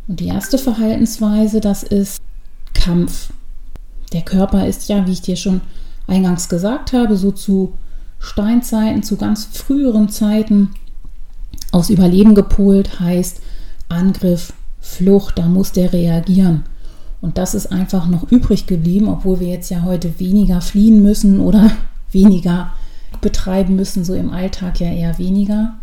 Und 0.08 0.20
die 0.20 0.28
erste 0.28 0.60
Verhaltensweise, 0.60 1.60
das 1.60 1.82
ist 1.82 2.22
Kampf. 2.74 3.30
Der 4.14 4.22
Körper 4.22 4.68
ist 4.68 4.88
ja, 4.88 5.08
wie 5.08 5.14
ich 5.14 5.22
dir 5.22 5.36
schon 5.36 5.62
eingangs 6.06 6.48
gesagt 6.48 6.94
habe, 6.94 7.18
so 7.18 7.32
zu 7.32 7.74
Steinzeiten, 8.20 9.02
zu 9.02 9.18
ganz 9.18 9.46
früheren 9.46 10.10
Zeiten 10.10 10.70
aus 11.72 11.90
Überleben 11.90 12.36
gepolt, 12.36 13.00
heißt 13.00 13.42
Angriff, 13.90 14.54
Flucht, 14.80 15.40
da 15.40 15.48
muss 15.48 15.72
der 15.72 15.92
reagieren. 15.92 16.64
Und 17.20 17.40
das 17.40 17.56
ist 17.56 17.72
einfach 17.72 18.08
noch 18.08 18.32
übrig 18.32 18.68
geblieben, 18.68 19.08
obwohl 19.08 19.40
wir 19.40 19.48
jetzt 19.48 19.72
ja 19.72 19.82
heute 19.82 20.20
weniger 20.20 20.62
fliehen 20.62 21.02
müssen 21.02 21.40
oder 21.40 21.72
weniger 22.12 22.72
betreiben 23.18 23.76
müssen, 23.76 24.04
so 24.04 24.14
im 24.14 24.32
Alltag 24.32 24.80
ja 24.80 24.92
eher 24.92 25.18
weniger. 25.18 25.76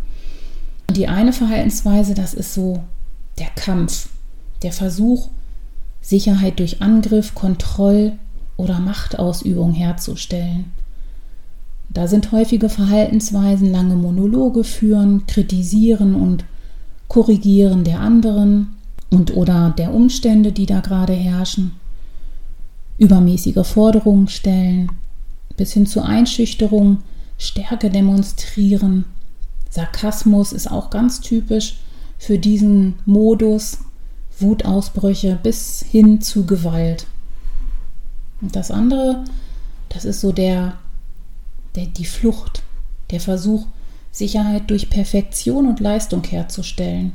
Und 0.89 0.97
die 0.97 1.09
eine 1.09 1.33
Verhaltensweise, 1.33 2.15
das 2.15 2.35
ist 2.35 2.55
so 2.55 2.83
der 3.39 3.49
Kampf, 3.55 4.09
der 4.63 4.73
Versuch, 4.73 5.29
Sicherheit 6.01 6.59
durch 6.59 6.83
Angriff, 6.83 7.35
Kontroll 7.35 8.13
oder 8.57 8.81
Machtausübung 8.81 9.73
herzustellen. 9.73 10.73
Da 11.89 12.09
sind 12.09 12.33
häufige 12.33 12.69
Verhaltensweisen 12.69 13.71
lange 13.71 13.97
Monologe 13.97 14.65
führen, 14.65 15.27
kritisieren 15.27 16.15
und 16.15 16.45
korrigieren 17.09 17.85
der 17.85 18.01
anderen 18.01 18.77
und 19.11 19.37
oder 19.37 19.75
der 19.77 19.93
Umstände, 19.93 20.53
die 20.53 20.67
da 20.67 20.81
gerade 20.81 21.13
herrschen, 21.13 21.73
übermäßige 22.97 23.67
Forderungen 23.67 24.29
stellen, 24.29 24.91
bis 25.57 25.75
hin 25.75 25.87
zu 25.87 26.03
Einschüchterung, 26.03 26.99
Stärke 27.43 27.91
demonstrieren. 27.91 29.05
Sarkasmus 29.71 30.53
ist 30.53 30.71
auch 30.71 30.91
ganz 30.91 31.21
typisch 31.21 31.79
für 32.19 32.39
diesen 32.39 32.95
Modus, 33.05 33.79
Wutausbrüche 34.39 35.39
bis 35.43 35.85
hin 35.89 36.21
zu 36.21 36.47
Gewalt. 36.47 37.07
Und 38.41 38.57
das 38.57 38.71
andere, 38.71 39.25
das 39.89 40.05
ist 40.05 40.21
so 40.21 40.33
der, 40.33 40.79
der 41.75 41.87
die 41.87 42.05
Flucht, 42.05 42.63
der 43.11 43.21
Versuch, 43.21 43.67
Sicherheit 44.11 44.69
durch 44.71 44.91
Perfektion 44.91 45.67
und 45.67 45.81
Leistung 45.81 46.23
herzustellen. 46.25 47.13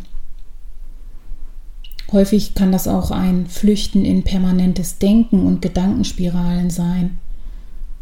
Häufig 2.11 2.55
kann 2.55 2.71
das 2.71 2.87
auch 2.87 3.11
ein 3.11 3.47
Flüchten 3.47 4.05
in 4.05 4.23
permanentes 4.23 4.97
Denken 4.97 5.45
und 5.45 5.61
Gedankenspiralen 5.61 6.69
sein 6.69 7.19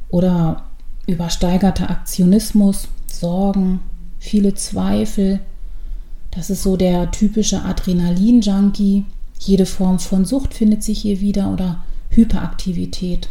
oder 0.09 0.65
übersteigerter 1.07 1.89
Aktionismus, 1.89 2.87
Sorgen, 3.07 3.79
viele 4.19 4.53
Zweifel, 4.55 5.39
das 6.35 6.49
ist 6.49 6.63
so 6.63 6.75
der 6.75 7.11
typische 7.11 7.63
Adrenalin-Junkie. 7.63 9.05
Jede 9.39 9.65
Form 9.65 9.99
von 9.99 10.25
Sucht 10.25 10.53
findet 10.53 10.83
sich 10.83 10.99
hier 10.99 11.21
wieder 11.21 11.51
oder 11.51 11.83
Hyperaktivität. 12.09 13.29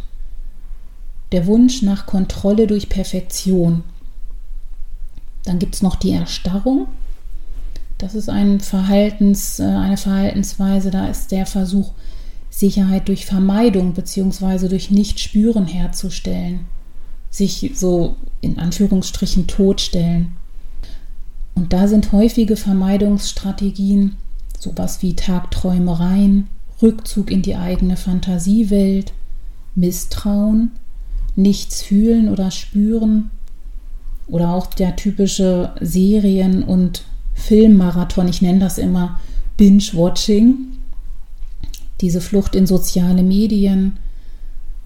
Der 1.31 1.45
Wunsch 1.45 1.83
nach 1.83 2.07
Kontrolle 2.07 2.65
durch 2.67 2.89
Perfektion. 2.89 3.83
Dann 5.43 5.59
gibt 5.59 5.75
es 5.75 5.83
noch 5.83 5.95
die 5.95 6.11
Erstarrung. 6.11 6.87
Das 7.99 8.15
ist 8.15 8.29
ein 8.29 8.59
Verhaltens, 8.59 9.59
äh, 9.59 9.63
eine 9.63 9.97
Verhaltensweise, 9.97 10.91
da 10.91 11.07
ist 11.07 11.31
der 11.31 11.45
Versuch, 11.45 11.91
Sicherheit 12.49 13.07
durch 13.07 13.25
Vermeidung 13.25 13.93
bzw. 13.93 14.67
durch 14.67 14.89
Nichtspüren 14.89 15.67
herzustellen. 15.67 16.61
Sich 17.35 17.71
so 17.75 18.15
in 18.39 18.59
Anführungsstrichen 18.59 19.45
totstellen. 19.45 20.37
Und 21.53 21.73
da 21.73 21.89
sind 21.89 22.13
häufige 22.13 22.55
Vermeidungsstrategien, 22.55 24.15
sowas 24.57 25.01
wie 25.01 25.17
Tagträumereien, 25.17 26.47
Rückzug 26.81 27.29
in 27.29 27.41
die 27.41 27.57
eigene 27.57 27.97
Fantasiewelt, 27.97 29.11
Misstrauen, 29.75 30.71
nichts 31.35 31.81
fühlen 31.81 32.29
oder 32.29 32.51
spüren 32.51 33.31
oder 34.27 34.53
auch 34.53 34.67
der 34.67 34.95
typische 34.95 35.73
Serien- 35.81 36.63
und 36.63 37.03
Filmmarathon, 37.33 38.29
ich 38.29 38.41
nenne 38.41 38.59
das 38.59 38.77
immer 38.77 39.19
Binge-Watching, 39.57 40.55
diese 41.99 42.21
Flucht 42.21 42.55
in 42.55 42.65
soziale 42.65 43.23
Medien, 43.23 43.97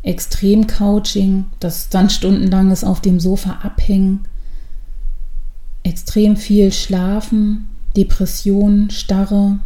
Extrem-Couching, 0.04 1.46
das 1.60 1.90
dann 1.90 2.10
stundenlanges 2.10 2.84
auf 2.84 3.02
dem 3.02 3.20
Sofa 3.20 3.60
abhängen, 3.64 4.22
extrem 5.84 6.38
viel 6.38 6.72
Schlafen, 6.72 7.68
Depression, 7.96 8.90
Starre, 8.90 9.60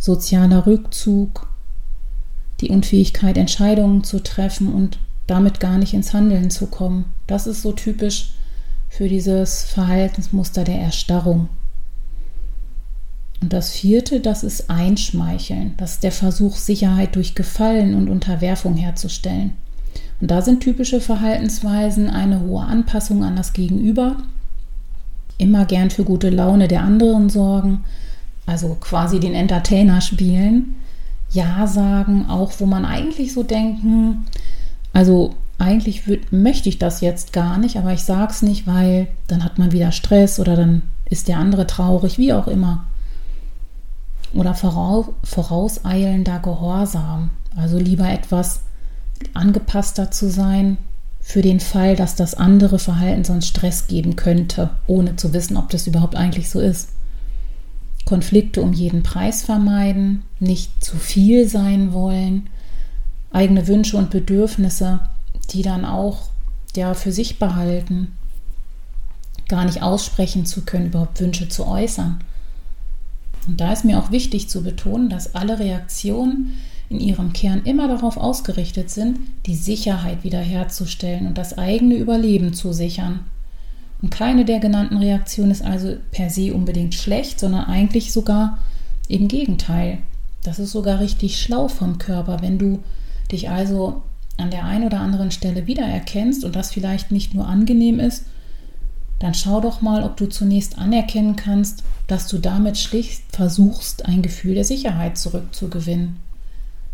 sozialer 0.00 0.66
Rückzug, 0.66 1.48
die 2.60 2.70
Unfähigkeit, 2.70 3.36
Entscheidungen 3.36 4.04
zu 4.04 4.22
treffen 4.22 4.72
und 4.72 4.98
damit 5.26 5.60
gar 5.60 5.78
nicht 5.78 5.94
ins 5.94 6.12
Handeln 6.12 6.50
zu 6.50 6.66
kommen. 6.66 7.06
Das 7.26 7.46
ist 7.46 7.62
so 7.62 7.72
typisch 7.72 8.32
für 8.88 9.08
dieses 9.08 9.64
Verhaltensmuster 9.64 10.64
der 10.64 10.80
Erstarrung. 10.80 11.48
Und 13.40 13.52
das 13.52 13.70
vierte, 13.70 14.20
das 14.20 14.42
ist 14.42 14.68
Einschmeicheln. 14.68 15.74
Das 15.76 15.94
ist 15.94 16.02
der 16.02 16.12
Versuch, 16.12 16.56
Sicherheit 16.56 17.14
durch 17.14 17.34
Gefallen 17.34 17.94
und 17.94 18.08
Unterwerfung 18.08 18.74
herzustellen. 18.74 19.52
Und 20.20 20.30
da 20.30 20.42
sind 20.42 20.60
typische 20.60 21.00
Verhaltensweisen 21.00 22.10
eine 22.10 22.40
hohe 22.40 22.64
Anpassung 22.64 23.22
an 23.22 23.36
das 23.36 23.52
Gegenüber, 23.52 24.16
immer 25.38 25.64
gern 25.64 25.90
für 25.90 26.04
gute 26.04 26.30
Laune 26.30 26.66
der 26.66 26.82
anderen 26.82 27.28
sorgen, 27.28 27.84
also 28.46 28.76
quasi 28.80 29.20
den 29.20 29.34
Entertainer 29.34 30.00
spielen, 30.00 30.74
Ja 31.30 31.66
sagen, 31.66 32.26
auch 32.28 32.52
wo 32.58 32.66
man 32.66 32.84
eigentlich 32.84 33.32
so 33.32 33.44
denken, 33.44 34.26
also 34.92 35.34
eigentlich 35.58 36.06
würd, 36.06 36.32
möchte 36.32 36.68
ich 36.68 36.78
das 36.78 37.00
jetzt 37.00 37.32
gar 37.32 37.58
nicht, 37.58 37.76
aber 37.76 37.92
ich 37.92 38.02
sage 38.02 38.32
es 38.32 38.42
nicht, 38.42 38.66
weil 38.66 39.08
dann 39.26 39.44
hat 39.44 39.58
man 39.58 39.72
wieder 39.72 39.92
Stress 39.92 40.40
oder 40.40 40.56
dann 40.56 40.82
ist 41.08 41.28
der 41.28 41.38
andere 41.38 41.66
traurig, 41.66 42.18
wie 42.18 42.32
auch 42.32 42.48
immer. 42.48 42.84
Oder 44.34 44.54
voraus, 44.54 45.06
vorauseilender 45.24 46.38
Gehorsam, 46.40 47.30
also 47.56 47.78
lieber 47.78 48.08
etwas 48.08 48.60
angepasster 49.34 50.10
zu 50.10 50.30
sein, 50.30 50.78
für 51.20 51.42
den 51.42 51.60
Fall, 51.60 51.94
dass 51.96 52.14
das 52.14 52.34
andere 52.34 52.78
Verhalten 52.78 53.24
sonst 53.24 53.48
Stress 53.48 53.86
geben 53.86 54.16
könnte, 54.16 54.70
ohne 54.86 55.16
zu 55.16 55.34
wissen, 55.34 55.56
ob 55.56 55.68
das 55.68 55.86
überhaupt 55.86 56.16
eigentlich 56.16 56.48
so 56.48 56.60
ist. 56.60 56.90
Konflikte 58.06 58.62
um 58.62 58.72
jeden 58.72 59.02
Preis 59.02 59.42
vermeiden, 59.42 60.22
nicht 60.40 60.82
zu 60.82 60.96
viel 60.96 61.46
sein 61.46 61.92
wollen, 61.92 62.48
eigene 63.30 63.66
Wünsche 63.66 63.98
und 63.98 64.08
Bedürfnisse, 64.08 65.00
die 65.50 65.60
dann 65.60 65.84
auch 65.84 66.30
ja 66.74 66.94
für 66.94 67.12
sich 67.12 67.38
behalten. 67.38 68.12
gar 69.48 69.64
nicht 69.64 69.82
aussprechen 69.82 70.46
zu 70.46 70.62
können, 70.62 70.86
überhaupt 70.86 71.20
Wünsche 71.20 71.48
zu 71.48 71.66
äußern. 71.66 72.20
Und 73.48 73.60
da 73.60 73.72
ist 73.72 73.84
mir 73.84 73.98
auch 73.98 74.12
wichtig 74.12 74.48
zu 74.48 74.62
betonen, 74.62 75.08
dass 75.08 75.34
alle 75.34 75.58
Reaktionen 75.58 76.58
in 76.90 77.00
ihrem 77.00 77.32
Kern 77.32 77.62
immer 77.64 77.88
darauf 77.88 78.16
ausgerichtet 78.16 78.90
sind, 78.90 79.18
die 79.46 79.56
Sicherheit 79.56 80.22
wiederherzustellen 80.22 81.26
und 81.26 81.36
das 81.36 81.58
eigene 81.58 81.96
Überleben 81.96 82.54
zu 82.54 82.72
sichern. 82.72 83.20
Und 84.00 84.10
keine 84.10 84.44
der 84.44 84.60
genannten 84.60 84.98
Reaktionen 84.98 85.50
ist 85.50 85.64
also 85.64 85.96
per 86.12 86.30
se 86.30 86.54
unbedingt 86.54 86.94
schlecht, 86.94 87.40
sondern 87.40 87.64
eigentlich 87.64 88.12
sogar 88.12 88.58
im 89.08 89.28
Gegenteil. 89.28 89.98
Das 90.44 90.58
ist 90.58 90.70
sogar 90.70 91.00
richtig 91.00 91.40
schlau 91.40 91.68
vom 91.68 91.98
Körper, 91.98 92.40
wenn 92.42 92.58
du 92.58 92.78
dich 93.32 93.50
also 93.50 94.02
an 94.36 94.50
der 94.50 94.64
einen 94.64 94.84
oder 94.84 95.00
anderen 95.00 95.30
Stelle 95.30 95.66
wiedererkennst 95.66 96.44
und 96.44 96.54
das 96.54 96.70
vielleicht 96.70 97.10
nicht 97.10 97.34
nur 97.34 97.48
angenehm 97.48 97.98
ist, 97.98 98.24
dann 99.18 99.34
schau 99.34 99.60
doch 99.60 99.80
mal, 99.80 100.04
ob 100.04 100.16
du 100.16 100.28
zunächst 100.28 100.78
anerkennen 100.78 101.36
kannst, 101.36 101.82
dass 102.06 102.28
du 102.28 102.38
damit 102.38 102.78
schlicht 102.78 103.22
versuchst, 103.30 104.06
ein 104.06 104.22
Gefühl 104.22 104.54
der 104.54 104.64
Sicherheit 104.64 105.18
zurückzugewinnen, 105.18 106.16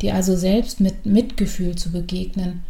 dir 0.01 0.15
also 0.15 0.37
selbst 0.37 0.81
mit 0.81 1.07
Mitgefühl 1.07 1.77
zu 1.77 1.91
begegnen 1.91 2.63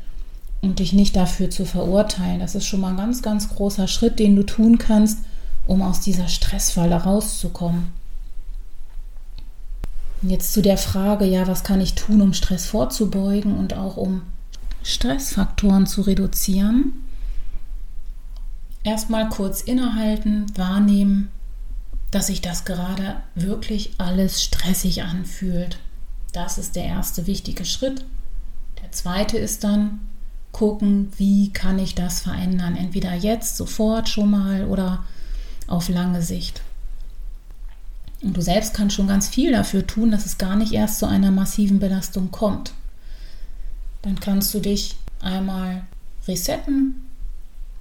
und 0.61 0.79
dich 0.79 0.93
nicht 0.93 1.15
dafür 1.15 1.51
zu 1.51 1.65
verurteilen. 1.65 2.41
Das 2.41 2.55
ist 2.55 2.67
schon 2.67 2.81
mal 2.81 2.91
ein 2.91 2.97
ganz, 2.97 3.23
ganz 3.23 3.49
großer 3.49 3.87
Schritt, 3.87 4.19
den 4.19 4.35
du 4.35 4.43
tun 4.43 4.79
kannst, 4.79 5.19
um 5.67 5.83
aus 5.83 6.01
dieser 6.01 6.29
Stressfalle 6.29 6.97
rauszukommen. 6.97 7.93
Und 10.23 10.31
jetzt 10.31 10.53
zu 10.53 10.63
der 10.63 10.79
Frage, 10.79 11.27
ja, 11.27 11.47
was 11.47 11.65
kann 11.65 11.81
ich 11.81 11.95
tun, 11.95 12.23
um 12.23 12.33
Stress 12.33 12.67
vorzubeugen 12.67 13.57
und 13.57 13.75
auch 13.75 13.97
um 13.97 14.23
Stressfaktoren 14.83 15.87
zu 15.87 16.03
reduzieren? 16.03 16.95
Erstmal 18.85 19.31
kurz 19.31 19.63
innehalten, 19.63 20.47
wahrnehmen, 20.57 21.31
dass 22.11 22.29
sich 22.29 22.43
das 22.43 22.65
gerade 22.65 23.17
wirklich 23.35 23.95
alles 23.99 24.43
stressig 24.43 25.03
anfühlt. 25.03 25.79
Das 26.33 26.59
ist 26.59 26.77
der 26.77 26.85
erste 26.85 27.27
wichtige 27.27 27.65
Schritt. 27.65 28.05
Der 28.83 28.93
zweite 28.93 29.39
ist 29.39 29.65
dann 29.65 30.01
gucken, 30.53 31.13
wie 31.17 31.51
kann 31.51 31.79
ich 31.79 31.95
das 31.95 32.21
verändern. 32.21 32.77
Entweder 32.77 33.15
jetzt, 33.15 33.57
sofort 33.57 34.09
schon 34.09 34.31
mal 34.31 34.67
oder 34.67 35.05
auf 35.67 35.89
lange 35.89 36.23
Sicht. 36.23 36.61
Und 38.23 38.37
du 38.37 38.41
selbst 38.43 38.75
kannst 38.75 38.97
schon 38.97 39.09
ganz 39.09 39.29
viel 39.29 39.53
dafür 39.53 39.87
tun, 39.87 40.11
dass 40.11 40.27
es 40.27 40.39
gar 40.39 40.57
nicht 40.57 40.73
erst 40.73 40.99
zu 40.99 41.07
einer 41.07 41.31
massiven 41.31 41.79
Belastung 41.79 42.31
kommt. 42.31 42.73
Dann 44.03 44.21
kannst 44.21 44.53
du 44.55 44.61
dich 44.61 44.97
einmal 45.21 45.85
resetten, 46.29 47.07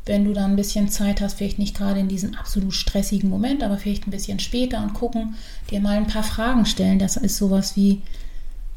wenn 0.05 0.25
du 0.25 0.33
dann 0.33 0.51
ein 0.51 0.55
bisschen 0.55 0.89
Zeit 0.89 1.21
hast, 1.21 1.35
vielleicht 1.35 1.59
nicht 1.59 1.77
gerade 1.77 1.99
in 1.99 2.09
diesem 2.09 2.35
absolut 2.35 2.73
stressigen 2.73 3.29
Moment, 3.29 3.63
aber 3.63 3.77
vielleicht 3.77 4.05
ein 4.05 4.11
bisschen 4.11 4.39
später 4.39 4.83
und 4.83 4.93
gucken, 4.93 5.35
dir 5.69 5.79
mal 5.79 5.97
ein 5.97 6.07
paar 6.07 6.23
Fragen 6.23 6.65
stellen. 6.65 6.99
Das 6.99 7.15
ist 7.15 7.37
sowas 7.37 7.75
wie, 7.77 8.01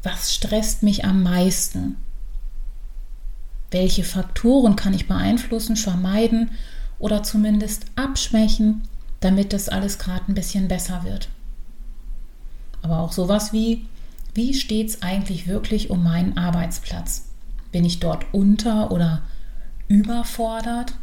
was 0.03 0.33
stresst 0.33 0.83
mich 0.83 1.03
am 1.03 1.23
meisten? 1.23 1.97
Welche 3.71 4.05
Faktoren 4.05 4.77
kann 4.77 4.93
ich 4.93 5.07
beeinflussen, 5.07 5.75
vermeiden 5.75 6.51
oder 6.97 7.23
zumindest 7.23 7.85
abschwächen, 7.97 8.83
damit 9.19 9.51
das 9.51 9.67
alles 9.67 9.99
gerade 9.99 10.23
ein 10.29 10.35
bisschen 10.35 10.69
besser 10.69 11.03
wird? 11.03 11.27
Aber 12.81 12.99
auch 12.99 13.11
sowas 13.11 13.51
wie, 13.51 13.85
wie 14.33 14.53
steht 14.53 14.87
es 14.87 15.01
eigentlich 15.01 15.47
wirklich 15.47 15.89
um 15.89 16.03
meinen 16.03 16.37
Arbeitsplatz? 16.37 17.25
Bin 17.73 17.83
ich 17.83 17.99
dort 17.99 18.25
unter 18.31 18.91
oder 18.91 19.23
überfordert? 19.89 20.93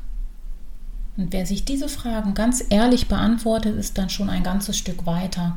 Und 1.16 1.33
wer 1.33 1.46
sich 1.46 1.64
diese 1.64 1.88
Fragen 1.88 2.35
ganz 2.35 2.64
ehrlich 2.70 3.07
beantwortet, 3.07 3.77
ist 3.77 3.98
dann 3.98 4.11
schon 4.11 4.29
ein 4.29 4.42
ganzes 4.42 4.77
Stück 4.77 5.07
weiter. 5.07 5.57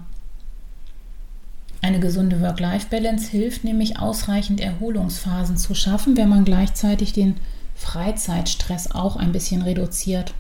Eine 1.82 2.00
gesunde 2.00 2.42
Work-Life-Balance 2.42 3.30
hilft 3.30 3.64
nämlich 3.64 4.00
ausreichend 4.00 4.60
Erholungsphasen 4.60 5.58
zu 5.58 5.74
schaffen, 5.74 6.18
wenn 6.18 6.30
man 6.30 6.44
gleichzeitig 6.46 7.14
den 7.14 7.36
Freizeitstress 7.76 8.92
auch 8.92 9.16
ein 9.16 9.32
bisschen 9.32 9.62
reduziert. 9.62 10.34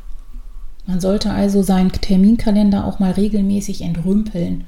Man 0.88 0.99
sollte 0.99 1.32
also 1.32 1.62
seinen 1.63 1.91
Terminkalender 1.91 2.86
auch 2.86 2.99
mal 2.99 3.12
regelmäßig 3.12 3.82
entrümpeln. 3.82 4.65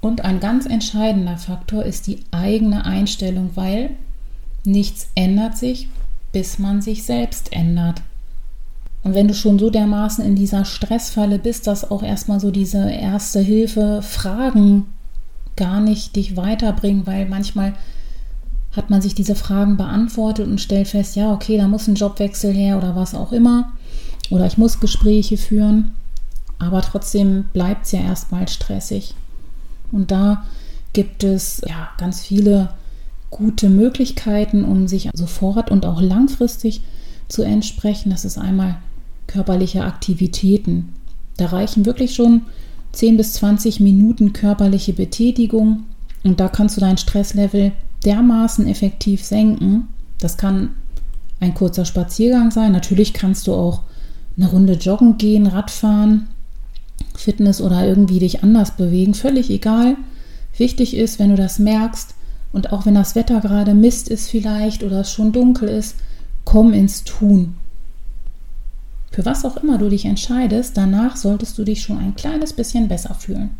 Und 0.00 0.24
ein 0.24 0.38
ganz 0.38 0.66
entscheidender 0.66 1.36
Faktor 1.36 1.84
ist 1.84 2.06
die 2.06 2.20
eigene 2.30 2.84
Einstellung, 2.84 3.50
weil 3.56 3.90
nichts 4.64 5.10
ändert 5.14 5.58
sich, 5.58 5.88
bis 6.32 6.58
man 6.58 6.80
sich 6.80 7.02
selbst 7.02 7.52
ändert. 7.52 8.02
Und 9.04 9.14
wenn 9.14 9.28
du 9.28 9.34
schon 9.34 9.58
so 9.58 9.70
dermaßen 9.70 10.24
in 10.24 10.34
dieser 10.34 10.64
Stressfalle 10.64 11.38
bist, 11.38 11.66
dass 11.66 11.90
auch 11.90 12.02
erstmal 12.02 12.40
so 12.40 12.50
diese 12.50 12.90
erste 12.90 13.40
Hilfe 13.40 14.02
Fragen 14.02 14.86
gar 15.56 15.80
nicht 15.80 16.16
dich 16.16 16.36
weiterbringen, 16.36 17.06
weil 17.06 17.26
manchmal 17.28 17.74
hat 18.72 18.90
man 18.90 19.00
sich 19.00 19.14
diese 19.14 19.34
Fragen 19.34 19.76
beantwortet 19.76 20.46
und 20.46 20.60
stellt 20.60 20.88
fest, 20.88 21.16
ja, 21.16 21.32
okay, 21.32 21.56
da 21.56 21.68
muss 21.68 21.88
ein 21.88 21.94
Jobwechsel 21.94 22.52
her 22.52 22.76
oder 22.76 22.96
was 22.96 23.14
auch 23.14 23.32
immer. 23.32 23.72
Oder 24.30 24.46
ich 24.46 24.58
muss 24.58 24.80
Gespräche 24.80 25.36
führen. 25.36 25.92
Aber 26.58 26.82
trotzdem 26.82 27.44
bleibt 27.52 27.86
es 27.86 27.92
ja 27.92 28.00
erstmal 28.00 28.48
stressig. 28.48 29.14
Und 29.90 30.10
da 30.10 30.44
gibt 30.92 31.24
es 31.24 31.62
ja 31.66 31.88
ganz 31.98 32.20
viele 32.20 32.70
gute 33.30 33.68
Möglichkeiten, 33.68 34.64
um 34.64 34.88
sich 34.88 35.08
sofort 35.12 35.70
und 35.70 35.86
auch 35.86 36.00
langfristig 36.00 36.82
zu 37.28 37.42
entsprechen. 37.42 38.10
Das 38.10 38.24
ist 38.24 38.38
einmal 38.38 38.78
körperliche 39.26 39.84
Aktivitäten. 39.84 40.94
Da 41.36 41.46
reichen 41.46 41.86
wirklich 41.86 42.14
schon 42.14 42.42
10 42.92 43.16
bis 43.16 43.34
20 43.34 43.80
Minuten 43.80 44.32
körperliche 44.32 44.92
Betätigung 44.92 45.84
und 46.24 46.40
da 46.40 46.48
kannst 46.48 46.76
du 46.76 46.80
dein 46.80 46.98
Stresslevel 46.98 47.72
dermaßen 48.04 48.66
effektiv 48.66 49.24
senken. 49.24 49.88
Das 50.18 50.36
kann 50.36 50.70
ein 51.40 51.54
kurzer 51.54 51.84
Spaziergang 51.84 52.50
sein. 52.50 52.72
Natürlich 52.72 53.12
kannst 53.12 53.46
du 53.46 53.54
auch 53.54 53.82
eine 54.36 54.48
Runde 54.48 54.74
joggen 54.74 55.18
gehen, 55.18 55.46
Radfahren, 55.46 56.28
Fitness 57.14 57.60
oder 57.60 57.86
irgendwie 57.86 58.18
dich 58.18 58.42
anders 58.42 58.76
bewegen. 58.76 59.14
Völlig 59.14 59.50
egal. 59.50 59.96
Wichtig 60.56 60.96
ist, 60.96 61.18
wenn 61.18 61.30
du 61.30 61.36
das 61.36 61.58
merkst 61.58 62.14
und 62.52 62.72
auch 62.72 62.86
wenn 62.86 62.94
das 62.94 63.14
Wetter 63.14 63.40
gerade 63.40 63.74
Mist 63.74 64.08
ist 64.08 64.28
vielleicht 64.28 64.82
oder 64.82 65.00
es 65.00 65.12
schon 65.12 65.32
dunkel 65.32 65.68
ist, 65.68 65.96
komm 66.48 66.72
ins 66.72 67.04
Tun. 67.04 67.56
Für 69.10 69.26
was 69.26 69.44
auch 69.44 69.58
immer 69.58 69.76
du 69.76 69.90
dich 69.90 70.06
entscheidest, 70.06 70.78
danach 70.78 71.14
solltest 71.14 71.58
du 71.58 71.64
dich 71.64 71.82
schon 71.82 71.98
ein 71.98 72.16
kleines 72.16 72.54
bisschen 72.54 72.88
besser 72.88 73.14
fühlen. 73.14 73.50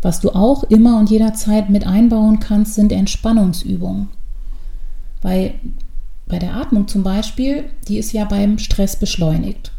Was 0.00 0.20
du 0.20 0.30
auch 0.30 0.64
immer 0.64 0.98
und 0.98 1.10
jederzeit 1.10 1.68
mit 1.68 1.86
einbauen 1.86 2.40
kannst, 2.40 2.74
sind 2.74 2.90
Entspannungsübungen. 2.90 4.08
Weil 5.20 5.56
bei 6.26 6.38
der 6.38 6.56
Atmung 6.56 6.88
zum 6.88 7.02
Beispiel, 7.02 7.64
die 7.86 7.98
ist 7.98 8.14
ja 8.14 8.24
beim 8.24 8.56
Stress 8.56 8.96
beschleunigt. 8.96 9.70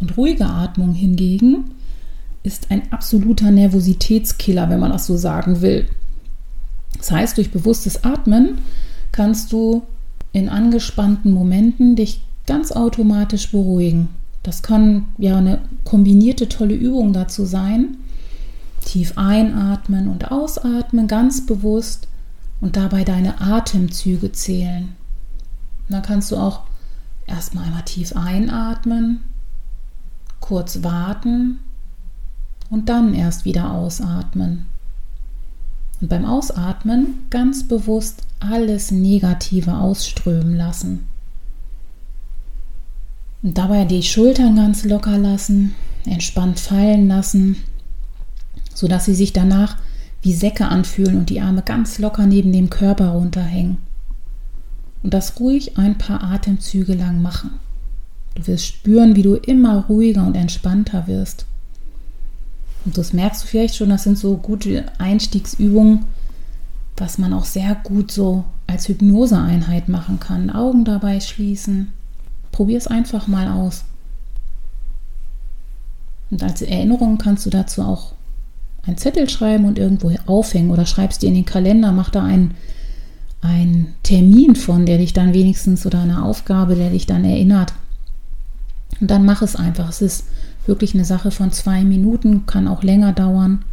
Und 0.00 0.18
ruhige 0.18 0.44
Atmung 0.44 0.92
hingegen 0.92 1.70
ist 2.42 2.70
ein 2.70 2.92
absoluter 2.92 3.50
Nervositätskiller, 3.50 4.68
wenn 4.68 4.80
man 4.80 4.92
das 4.92 5.06
so 5.06 5.16
sagen 5.16 5.62
will. 5.62 5.88
Das 6.98 7.10
heißt, 7.10 7.38
durch 7.38 7.50
bewusstes 7.50 8.04
Atmen 8.04 8.58
kannst 9.12 9.50
du 9.50 9.82
in 10.34 10.48
angespannten 10.48 11.32
Momenten 11.32 11.94
dich 11.94 12.20
ganz 12.46 12.72
automatisch 12.72 13.52
beruhigen. 13.52 14.08
Das 14.42 14.62
kann 14.62 15.06
ja 15.16 15.38
eine 15.38 15.60
kombinierte 15.84 16.48
tolle 16.48 16.74
Übung 16.74 17.12
dazu 17.12 17.46
sein. 17.46 17.96
Tief 18.84 19.16
einatmen 19.16 20.08
und 20.08 20.30
ausatmen, 20.30 21.06
ganz 21.06 21.46
bewusst 21.46 22.08
und 22.60 22.76
dabei 22.76 23.04
deine 23.04 23.40
Atemzüge 23.40 24.32
zählen. 24.32 24.96
dann 25.88 26.02
kannst 26.02 26.32
du 26.32 26.36
auch 26.36 26.62
erstmal 27.26 27.66
einmal 27.66 27.84
tief 27.84 28.14
einatmen, 28.16 29.20
kurz 30.40 30.82
warten 30.82 31.60
und 32.70 32.88
dann 32.88 33.14
erst 33.14 33.44
wieder 33.44 33.70
ausatmen. 33.70 34.66
Und 36.00 36.08
beim 36.08 36.24
Ausatmen 36.24 37.20
ganz 37.30 37.66
bewusst 37.66 38.22
alles 38.40 38.90
Negative 38.90 39.74
ausströmen 39.74 40.56
lassen. 40.56 41.06
Und 43.42 43.58
dabei 43.58 43.84
die 43.84 44.02
Schultern 44.02 44.56
ganz 44.56 44.84
locker 44.84 45.18
lassen, 45.18 45.74
entspannt 46.06 46.58
fallen 46.58 47.08
lassen, 47.08 47.56
sodass 48.74 49.04
sie 49.04 49.14
sich 49.14 49.32
danach 49.32 49.76
wie 50.22 50.32
Säcke 50.32 50.66
anfühlen 50.66 51.18
und 51.18 51.30
die 51.30 51.40
Arme 51.40 51.62
ganz 51.62 51.98
locker 51.98 52.26
neben 52.26 52.52
dem 52.52 52.70
Körper 52.70 53.10
runterhängen. 53.10 53.78
Und 55.02 55.12
das 55.12 55.38
ruhig 55.38 55.76
ein 55.76 55.98
paar 55.98 56.22
Atemzüge 56.24 56.94
lang 56.94 57.20
machen. 57.20 57.50
Du 58.34 58.46
wirst 58.46 58.66
spüren, 58.66 59.14
wie 59.16 59.22
du 59.22 59.34
immer 59.34 59.84
ruhiger 59.84 60.26
und 60.26 60.34
entspannter 60.34 61.06
wirst. 61.06 61.44
Und 62.84 62.98
das 62.98 63.12
merkst 63.12 63.42
du 63.42 63.46
vielleicht 63.46 63.76
schon, 63.76 63.88
das 63.88 64.04
sind 64.04 64.18
so 64.18 64.36
gute 64.36 64.86
Einstiegsübungen, 64.98 66.04
was 66.96 67.18
man 67.18 67.32
auch 67.32 67.44
sehr 67.44 67.76
gut 67.82 68.12
so 68.12 68.44
als 68.66 68.88
Hypnoseeinheit 68.88 69.88
machen 69.88 70.20
kann. 70.20 70.50
Augen 70.50 70.84
dabei 70.84 71.20
schließen 71.20 71.92
Probier 72.54 72.78
es 72.78 72.86
einfach 72.86 73.26
mal 73.26 73.48
aus. 73.48 73.82
Und 76.30 76.40
als 76.44 76.62
Erinnerung 76.62 77.18
kannst 77.18 77.44
du 77.44 77.50
dazu 77.50 77.82
auch 77.82 78.12
einen 78.86 78.96
Zettel 78.96 79.28
schreiben 79.28 79.64
und 79.64 79.76
irgendwo 79.76 80.12
aufhängen 80.26 80.70
oder 80.70 80.86
schreibst 80.86 81.22
dir 81.22 81.26
in 81.26 81.34
den 81.34 81.46
Kalender, 81.46 81.90
mach 81.90 82.10
da 82.10 82.22
einen, 82.22 82.54
einen 83.40 83.94
Termin 84.04 84.54
von, 84.54 84.86
der 84.86 84.98
dich 84.98 85.12
dann 85.12 85.34
wenigstens 85.34 85.84
oder 85.84 86.00
eine 86.00 86.22
Aufgabe, 86.22 86.76
der 86.76 86.90
dich 86.90 87.06
dann 87.06 87.24
erinnert. 87.24 87.74
Und 89.00 89.10
dann 89.10 89.24
mach 89.24 89.42
es 89.42 89.56
einfach. 89.56 89.88
Es 89.88 90.00
ist 90.00 90.24
wirklich 90.66 90.94
eine 90.94 91.04
Sache 91.04 91.30
von 91.30 91.52
zwei 91.52 91.84
Minuten, 91.84 92.46
kann 92.46 92.68
auch 92.68 92.82
länger 92.82 93.12
dauern. 93.12 93.64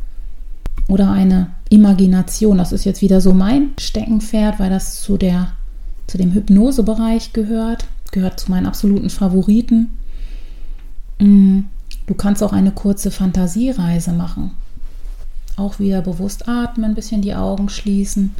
Oder 0.88 1.12
eine 1.12 1.52
Imagination. 1.70 2.58
Das 2.58 2.72
ist 2.72 2.86
jetzt 2.86 3.02
wieder 3.02 3.22
so 3.22 3.34
mein 3.34 3.70
Steckenpferd, 3.80 4.60
weil 4.60 4.70
das 4.70 5.02
zu, 5.02 5.18
der, 5.18 5.54
zu 6.08 6.18
dem 6.18 6.34
Hypnosebereich 6.34 7.34
gehört. 7.34 7.86
Gehört 8.12 8.40
zu 8.40 8.52
meinen 8.52 8.66
absoluten 8.66 9.10
Favoriten. 9.10 9.98
Mm, 11.20 11.62
du 12.08 12.14
kannst 12.14 12.44
auch 12.44 12.52
eine 12.52 12.72
kurze 12.72 13.10
Fantasiereise 13.12 14.12
machen. 14.12 14.52
Auch 15.56 15.80
wieder 15.80 16.02
bewusst 16.02 16.48
atmen, 16.48 16.92
ein 16.92 16.96
bisschen 16.96 17.22
die 17.22 17.36
Augen 17.36 17.70
schließen 17.70 18.36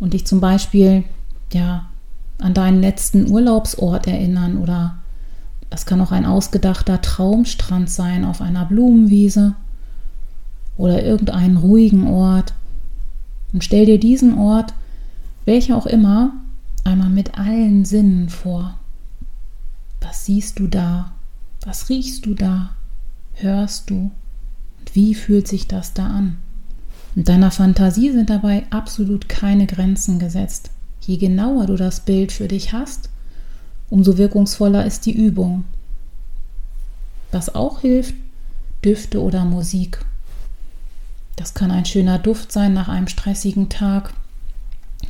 und 0.00 0.12
dich 0.14 0.26
zum 0.26 0.40
Beispiel 0.40 1.04
ja, 1.52 1.86
an 2.38 2.54
deinen 2.54 2.80
letzten 2.80 3.30
Urlaubsort 3.30 4.06
erinnern 4.06 4.58
oder 4.58 4.96
das 5.70 5.86
kann 5.86 6.00
auch 6.00 6.10
ein 6.12 6.26
ausgedachter 6.26 7.00
Traumstrand 7.00 7.88
sein 7.88 8.24
auf 8.24 8.40
einer 8.40 8.64
Blumenwiese 8.64 9.54
oder 10.76 11.02
irgendeinen 11.02 11.56
ruhigen 11.56 12.08
Ort. 12.08 12.54
Und 13.52 13.64
stell 13.64 13.86
dir 13.86 13.98
diesen 13.98 14.36
Ort, 14.36 14.74
welcher 15.44 15.76
auch 15.76 15.86
immer, 15.86 16.32
einmal 16.84 17.10
mit 17.10 17.38
allen 17.38 17.84
Sinnen 17.84 18.28
vor. 18.28 18.74
Was 20.00 20.24
siehst 20.26 20.58
du 20.58 20.66
da? 20.66 21.12
Was 21.64 21.88
riechst 21.88 22.26
du 22.26 22.34
da? 22.34 22.70
Hörst 23.34 23.90
du? 23.90 24.10
Und 24.80 24.94
wie 24.94 25.14
fühlt 25.14 25.46
sich 25.46 25.68
das 25.68 25.92
da 25.92 26.06
an? 26.06 26.36
In 27.14 27.24
deiner 27.24 27.50
Fantasie 27.50 28.12
sind 28.12 28.30
dabei 28.30 28.64
absolut 28.70 29.28
keine 29.28 29.66
Grenzen 29.66 30.18
gesetzt. 30.18 30.70
Je 31.00 31.16
genauer 31.16 31.66
du 31.66 31.76
das 31.76 32.00
Bild 32.00 32.32
für 32.32 32.48
dich 32.48 32.72
hast, 32.72 33.09
umso 33.90 34.16
wirkungsvoller 34.16 34.86
ist 34.86 35.04
die 35.06 35.12
Übung. 35.12 35.64
Was 37.32 37.54
auch 37.54 37.80
hilft, 37.80 38.14
Düfte 38.84 39.20
oder 39.20 39.44
Musik. 39.44 40.04
Das 41.36 41.54
kann 41.54 41.70
ein 41.70 41.84
schöner 41.84 42.18
Duft 42.18 42.52
sein 42.52 42.72
nach 42.72 42.88
einem 42.88 43.08
stressigen 43.08 43.68
Tag. 43.68 44.12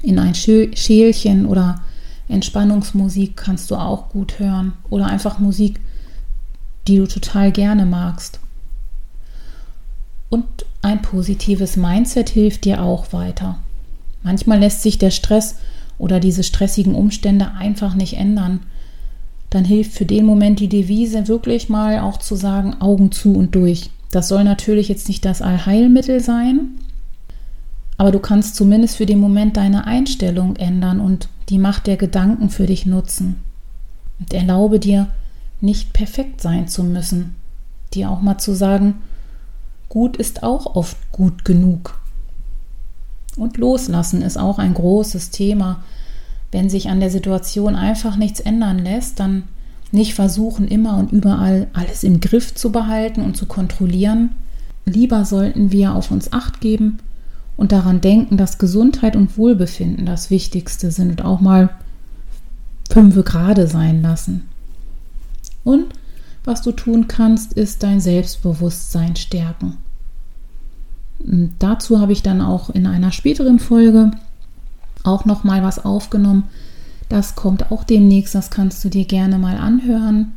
In 0.02 0.18
ein 0.18 0.34
Schälchen 0.34 1.46
oder 1.46 1.80
Entspannungsmusik 2.28 3.36
kannst 3.36 3.70
du 3.70 3.76
auch 3.76 4.08
gut 4.08 4.38
hören. 4.38 4.72
Oder 4.88 5.06
einfach 5.06 5.38
Musik, 5.38 5.80
die 6.86 6.96
du 6.96 7.06
total 7.06 7.52
gerne 7.52 7.86
magst. 7.86 8.40
Und 10.28 10.46
ein 10.82 11.02
positives 11.02 11.76
Mindset 11.76 12.30
hilft 12.30 12.64
dir 12.64 12.82
auch 12.82 13.12
weiter. 13.12 13.58
Manchmal 14.22 14.60
lässt 14.60 14.82
sich 14.82 14.98
der 14.98 15.10
Stress 15.10 15.56
oder 15.98 16.20
diese 16.20 16.44
stressigen 16.44 16.94
Umstände 16.94 17.52
einfach 17.52 17.94
nicht 17.94 18.14
ändern. 18.14 18.60
Dann 19.50 19.64
hilft 19.64 19.92
für 19.92 20.06
den 20.06 20.24
Moment 20.24 20.60
die 20.60 20.68
Devise 20.68 21.28
wirklich 21.28 21.68
mal 21.68 21.98
auch 22.00 22.18
zu 22.18 22.36
sagen, 22.36 22.80
Augen 22.80 23.10
zu 23.10 23.34
und 23.34 23.54
durch. 23.54 23.90
Das 24.10 24.28
soll 24.28 24.44
natürlich 24.44 24.88
jetzt 24.88 25.08
nicht 25.08 25.24
das 25.24 25.42
Allheilmittel 25.42 26.20
sein, 26.20 26.70
aber 27.96 28.12
du 28.12 28.18
kannst 28.18 28.56
zumindest 28.56 28.96
für 28.96 29.06
den 29.06 29.18
Moment 29.18 29.56
deine 29.56 29.86
Einstellung 29.86 30.56
ändern 30.56 31.00
und 31.00 31.28
die 31.48 31.58
Macht 31.58 31.86
der 31.86 31.96
Gedanken 31.96 32.48
für 32.48 32.66
dich 32.66 32.86
nutzen. 32.86 33.42
Und 34.18 34.32
erlaube 34.32 34.78
dir, 34.78 35.08
nicht 35.60 35.92
perfekt 35.92 36.40
sein 36.40 36.68
zu 36.68 36.82
müssen. 36.82 37.34
Dir 37.92 38.10
auch 38.10 38.22
mal 38.22 38.38
zu 38.38 38.54
sagen, 38.54 39.02
gut 39.88 40.16
ist 40.16 40.42
auch 40.42 40.76
oft 40.76 40.96
gut 41.12 41.44
genug. 41.44 42.00
Und 43.36 43.58
loslassen 43.58 44.22
ist 44.22 44.38
auch 44.38 44.58
ein 44.58 44.74
großes 44.74 45.30
Thema. 45.30 45.82
Wenn 46.52 46.68
sich 46.68 46.88
an 46.88 47.00
der 47.00 47.10
Situation 47.10 47.76
einfach 47.76 48.16
nichts 48.16 48.40
ändern 48.40 48.78
lässt, 48.78 49.20
dann 49.20 49.44
nicht 49.92 50.14
versuchen, 50.14 50.68
immer 50.68 50.98
und 50.98 51.12
überall 51.12 51.68
alles 51.72 52.04
im 52.04 52.20
Griff 52.20 52.54
zu 52.54 52.70
behalten 52.72 53.22
und 53.22 53.36
zu 53.36 53.46
kontrollieren. 53.46 54.30
Lieber 54.84 55.24
sollten 55.24 55.72
wir 55.72 55.94
auf 55.94 56.10
uns 56.10 56.32
acht 56.32 56.60
geben 56.60 56.98
und 57.56 57.72
daran 57.72 58.00
denken, 58.00 58.36
dass 58.36 58.58
Gesundheit 58.58 59.16
und 59.16 59.36
Wohlbefinden 59.36 60.06
das 60.06 60.30
Wichtigste 60.30 60.90
sind 60.90 61.10
und 61.10 61.24
auch 61.24 61.40
mal 61.40 61.70
fünfe 62.88 63.22
gerade 63.22 63.66
sein 63.66 64.02
lassen. 64.02 64.48
Und 65.64 65.86
was 66.44 66.62
du 66.62 66.72
tun 66.72 67.06
kannst, 67.06 67.52
ist 67.52 67.82
dein 67.82 68.00
Selbstbewusstsein 68.00 69.14
stärken. 69.16 69.76
Und 71.18 71.52
dazu 71.58 72.00
habe 72.00 72.12
ich 72.12 72.22
dann 72.22 72.40
auch 72.40 72.70
in 72.70 72.86
einer 72.86 73.12
späteren 73.12 73.58
Folge 73.58 74.12
auch 75.02 75.24
noch 75.24 75.44
mal 75.44 75.62
was 75.62 75.84
aufgenommen. 75.84 76.44
Das 77.08 77.34
kommt 77.34 77.70
auch 77.70 77.84
demnächst, 77.84 78.34
das 78.34 78.50
kannst 78.50 78.84
du 78.84 78.88
dir 78.88 79.04
gerne 79.04 79.38
mal 79.38 79.56
anhören. 79.56 80.32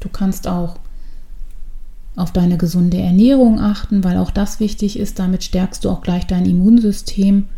Du 0.00 0.08
kannst 0.08 0.48
auch 0.48 0.76
auf 2.16 2.32
deine 2.32 2.56
gesunde 2.56 2.98
Ernährung 2.98 3.60
achten, 3.60 4.04
weil 4.04 4.16
auch 4.16 4.30
das 4.30 4.60
wichtig 4.60 4.98
ist. 4.98 5.18
Damit 5.18 5.44
stärkst 5.44 5.84
du 5.84 5.90
auch 5.90 6.02
gleich 6.02 6.26
dein 6.26 6.46
Immunsystem 6.46 7.48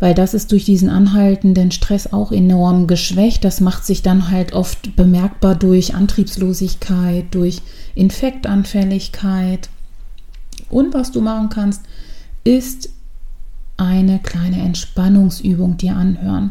weil 0.00 0.14
das 0.14 0.34
ist 0.34 0.52
durch 0.52 0.64
diesen 0.64 0.90
anhaltenden 0.90 1.70
Stress 1.70 2.12
auch 2.12 2.30
enorm 2.30 2.86
geschwächt. 2.86 3.44
Das 3.44 3.60
macht 3.60 3.84
sich 3.84 4.02
dann 4.02 4.30
halt 4.30 4.52
oft 4.52 4.94
bemerkbar 4.94 5.56
durch 5.56 5.94
Antriebslosigkeit, 5.94 7.26
durch 7.32 7.62
Infektanfälligkeit. 7.94 9.68
Und 10.70 10.94
was 10.94 11.10
du 11.10 11.20
machen 11.20 11.48
kannst, 11.48 11.82
ist 12.44 12.90
eine 13.78 14.18
kleine 14.18 14.60
Entspannungsübung 14.60 15.78
dir 15.78 15.96
anhören. 15.96 16.50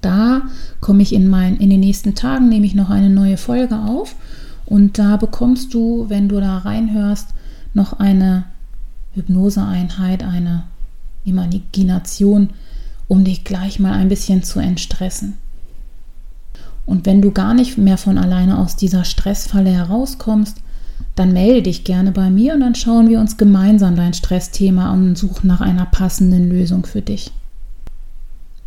Da 0.00 0.42
komme 0.80 1.02
ich 1.02 1.14
in, 1.14 1.28
mein, 1.28 1.56
in 1.56 1.70
den 1.70 1.80
nächsten 1.80 2.14
Tagen, 2.14 2.48
nehme 2.48 2.66
ich 2.66 2.74
noch 2.74 2.90
eine 2.90 3.10
neue 3.10 3.36
Folge 3.36 3.76
auf 3.78 4.14
und 4.66 4.98
da 4.98 5.16
bekommst 5.16 5.72
du, 5.72 6.06
wenn 6.08 6.28
du 6.28 6.40
da 6.40 6.58
reinhörst, 6.58 7.28
noch 7.74 7.94
eine 7.94 8.44
Hypnoseeinheit, 9.14 10.22
eine 10.22 10.64
Imagination 11.24 12.50
um 13.08 13.24
dich 13.24 13.42
gleich 13.42 13.80
mal 13.80 13.94
ein 13.94 14.10
bisschen 14.10 14.42
zu 14.42 14.60
entstressen. 14.60 15.38
Und 16.86 17.06
wenn 17.06 17.20
du 17.20 17.32
gar 17.32 17.54
nicht 17.54 17.78
mehr 17.78 17.98
von 17.98 18.18
alleine 18.18 18.58
aus 18.58 18.76
dieser 18.76 19.04
Stressfalle 19.04 19.70
herauskommst, 19.70 20.58
dann 21.18 21.32
melde 21.32 21.62
dich 21.62 21.82
gerne 21.82 22.12
bei 22.12 22.30
mir 22.30 22.54
und 22.54 22.60
dann 22.60 22.76
schauen 22.76 23.08
wir 23.08 23.18
uns 23.18 23.36
gemeinsam 23.36 23.96
dein 23.96 24.14
Stressthema 24.14 24.92
an 24.92 25.08
und 25.08 25.18
suchen 25.18 25.48
nach 25.48 25.60
einer 25.60 25.86
passenden 25.86 26.48
Lösung 26.48 26.86
für 26.86 27.02
dich. 27.02 27.32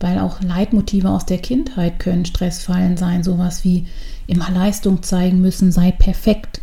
Weil 0.02 0.20
auch 0.20 0.42
Leitmotive 0.42 1.10
aus 1.10 1.26
der 1.26 1.38
Kindheit 1.38 2.00
können 2.00 2.26
Stressfallen 2.26 2.98
sein, 2.98 3.24
sowas 3.24 3.64
wie 3.64 3.86
immer 4.28 4.52
Leistung 4.52 5.02
zeigen 5.02 5.40
müssen, 5.40 5.72
sei 5.72 5.92
perfekt 5.92 6.60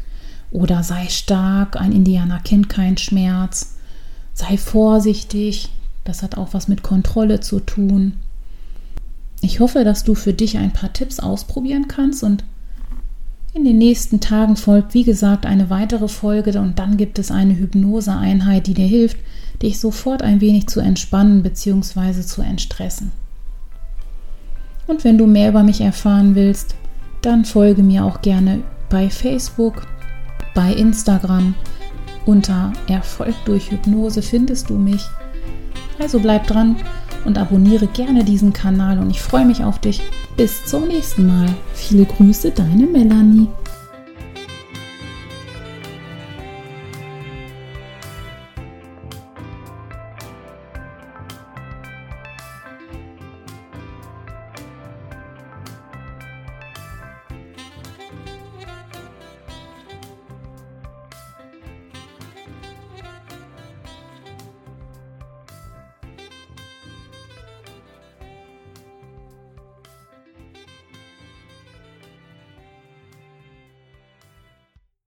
oder 0.51 0.83
sei 0.83 1.09
stark, 1.09 1.81
ein 1.81 1.93
Indianer 1.93 2.41
kennt 2.41 2.69
keinen 2.69 2.99
Schmerz, 2.99 3.77
sei 4.35 4.59
vorsichtig, 4.59 5.71
das 6.05 6.23
hat 6.23 6.37
auch 6.37 6.49
was 6.53 6.69
mit 6.69 6.83
Kontrolle 6.83 7.41
zu 7.41 7.61
tun. 7.61 8.15
Ich 9.41 9.61
hoffe, 9.61 9.85
dass 9.85 10.05
du 10.05 10.15
für 10.15 10.35
dich 10.35 10.59
ein 10.59 10.73
paar 10.75 10.93
Tipps 10.93 11.19
ausprobieren 11.19 11.89
kannst 11.89 12.23
und 12.23 12.45
in 13.59 13.65
den 13.65 13.79
nächsten 13.79 14.21
Tagen 14.21 14.55
folgt, 14.55 14.95
wie 14.95 15.03
gesagt, 15.03 15.45
eine 15.45 15.69
weitere 15.69 16.07
Folge 16.07 16.61
und 16.61 16.79
dann 16.79 16.97
gibt 16.97 17.19
es 17.19 17.33
eine 17.33 17.57
Hypnoseeinheit, 17.57 18.69
die 18.69 18.75
dir 18.75 18.87
hilft, 18.87 19.17
dich 19.61 19.81
sofort 19.81 20.23
ein 20.23 20.41
wenig 20.41 20.69
zu 20.69 20.79
entspannen 20.79 21.43
bzw. 21.43 22.23
zu 22.23 22.41
entstressen. 22.41 23.11
Und 24.87 25.03
wenn 25.03 25.19
du 25.19 25.27
mehr 25.27 25.49
über 25.49 25.65
mich 25.65 25.81
erfahren 25.81 26.37
willst, 26.37 26.77
dann 27.21 27.45
folge 27.45 27.83
mir 27.83 28.05
auch 28.05 28.23
gerne 28.23 28.63
bei 28.91 29.11
Facebook, 29.11 29.89
bei 30.55 30.73
Instagram. 30.73 31.55
Unter 32.27 32.73
Erfolg 32.87 33.35
durch 33.45 33.73
Hypnose 33.73 34.23
findest 34.23 34.71
du 34.71 34.75
mich. 34.75 35.05
Also 35.99 36.21
bleib 36.21 36.47
dran 36.47 36.77
und 37.25 37.39
abonniere 37.39 37.87
gerne 37.87 38.25
diesen 38.25 38.53
Kanal 38.53 38.99
und 38.99 39.11
ich 39.11 39.21
freue 39.21 39.45
mich 39.45 39.65
auf 39.65 39.79
dich. 39.79 40.01
Bis 40.37 40.65
zum 40.65 40.87
nächsten 40.89 41.27
Mal. 41.27 41.49
Viele 41.75 42.05
Grüße, 42.05 42.53
deine 42.53 42.87
Melanie. 42.87 43.49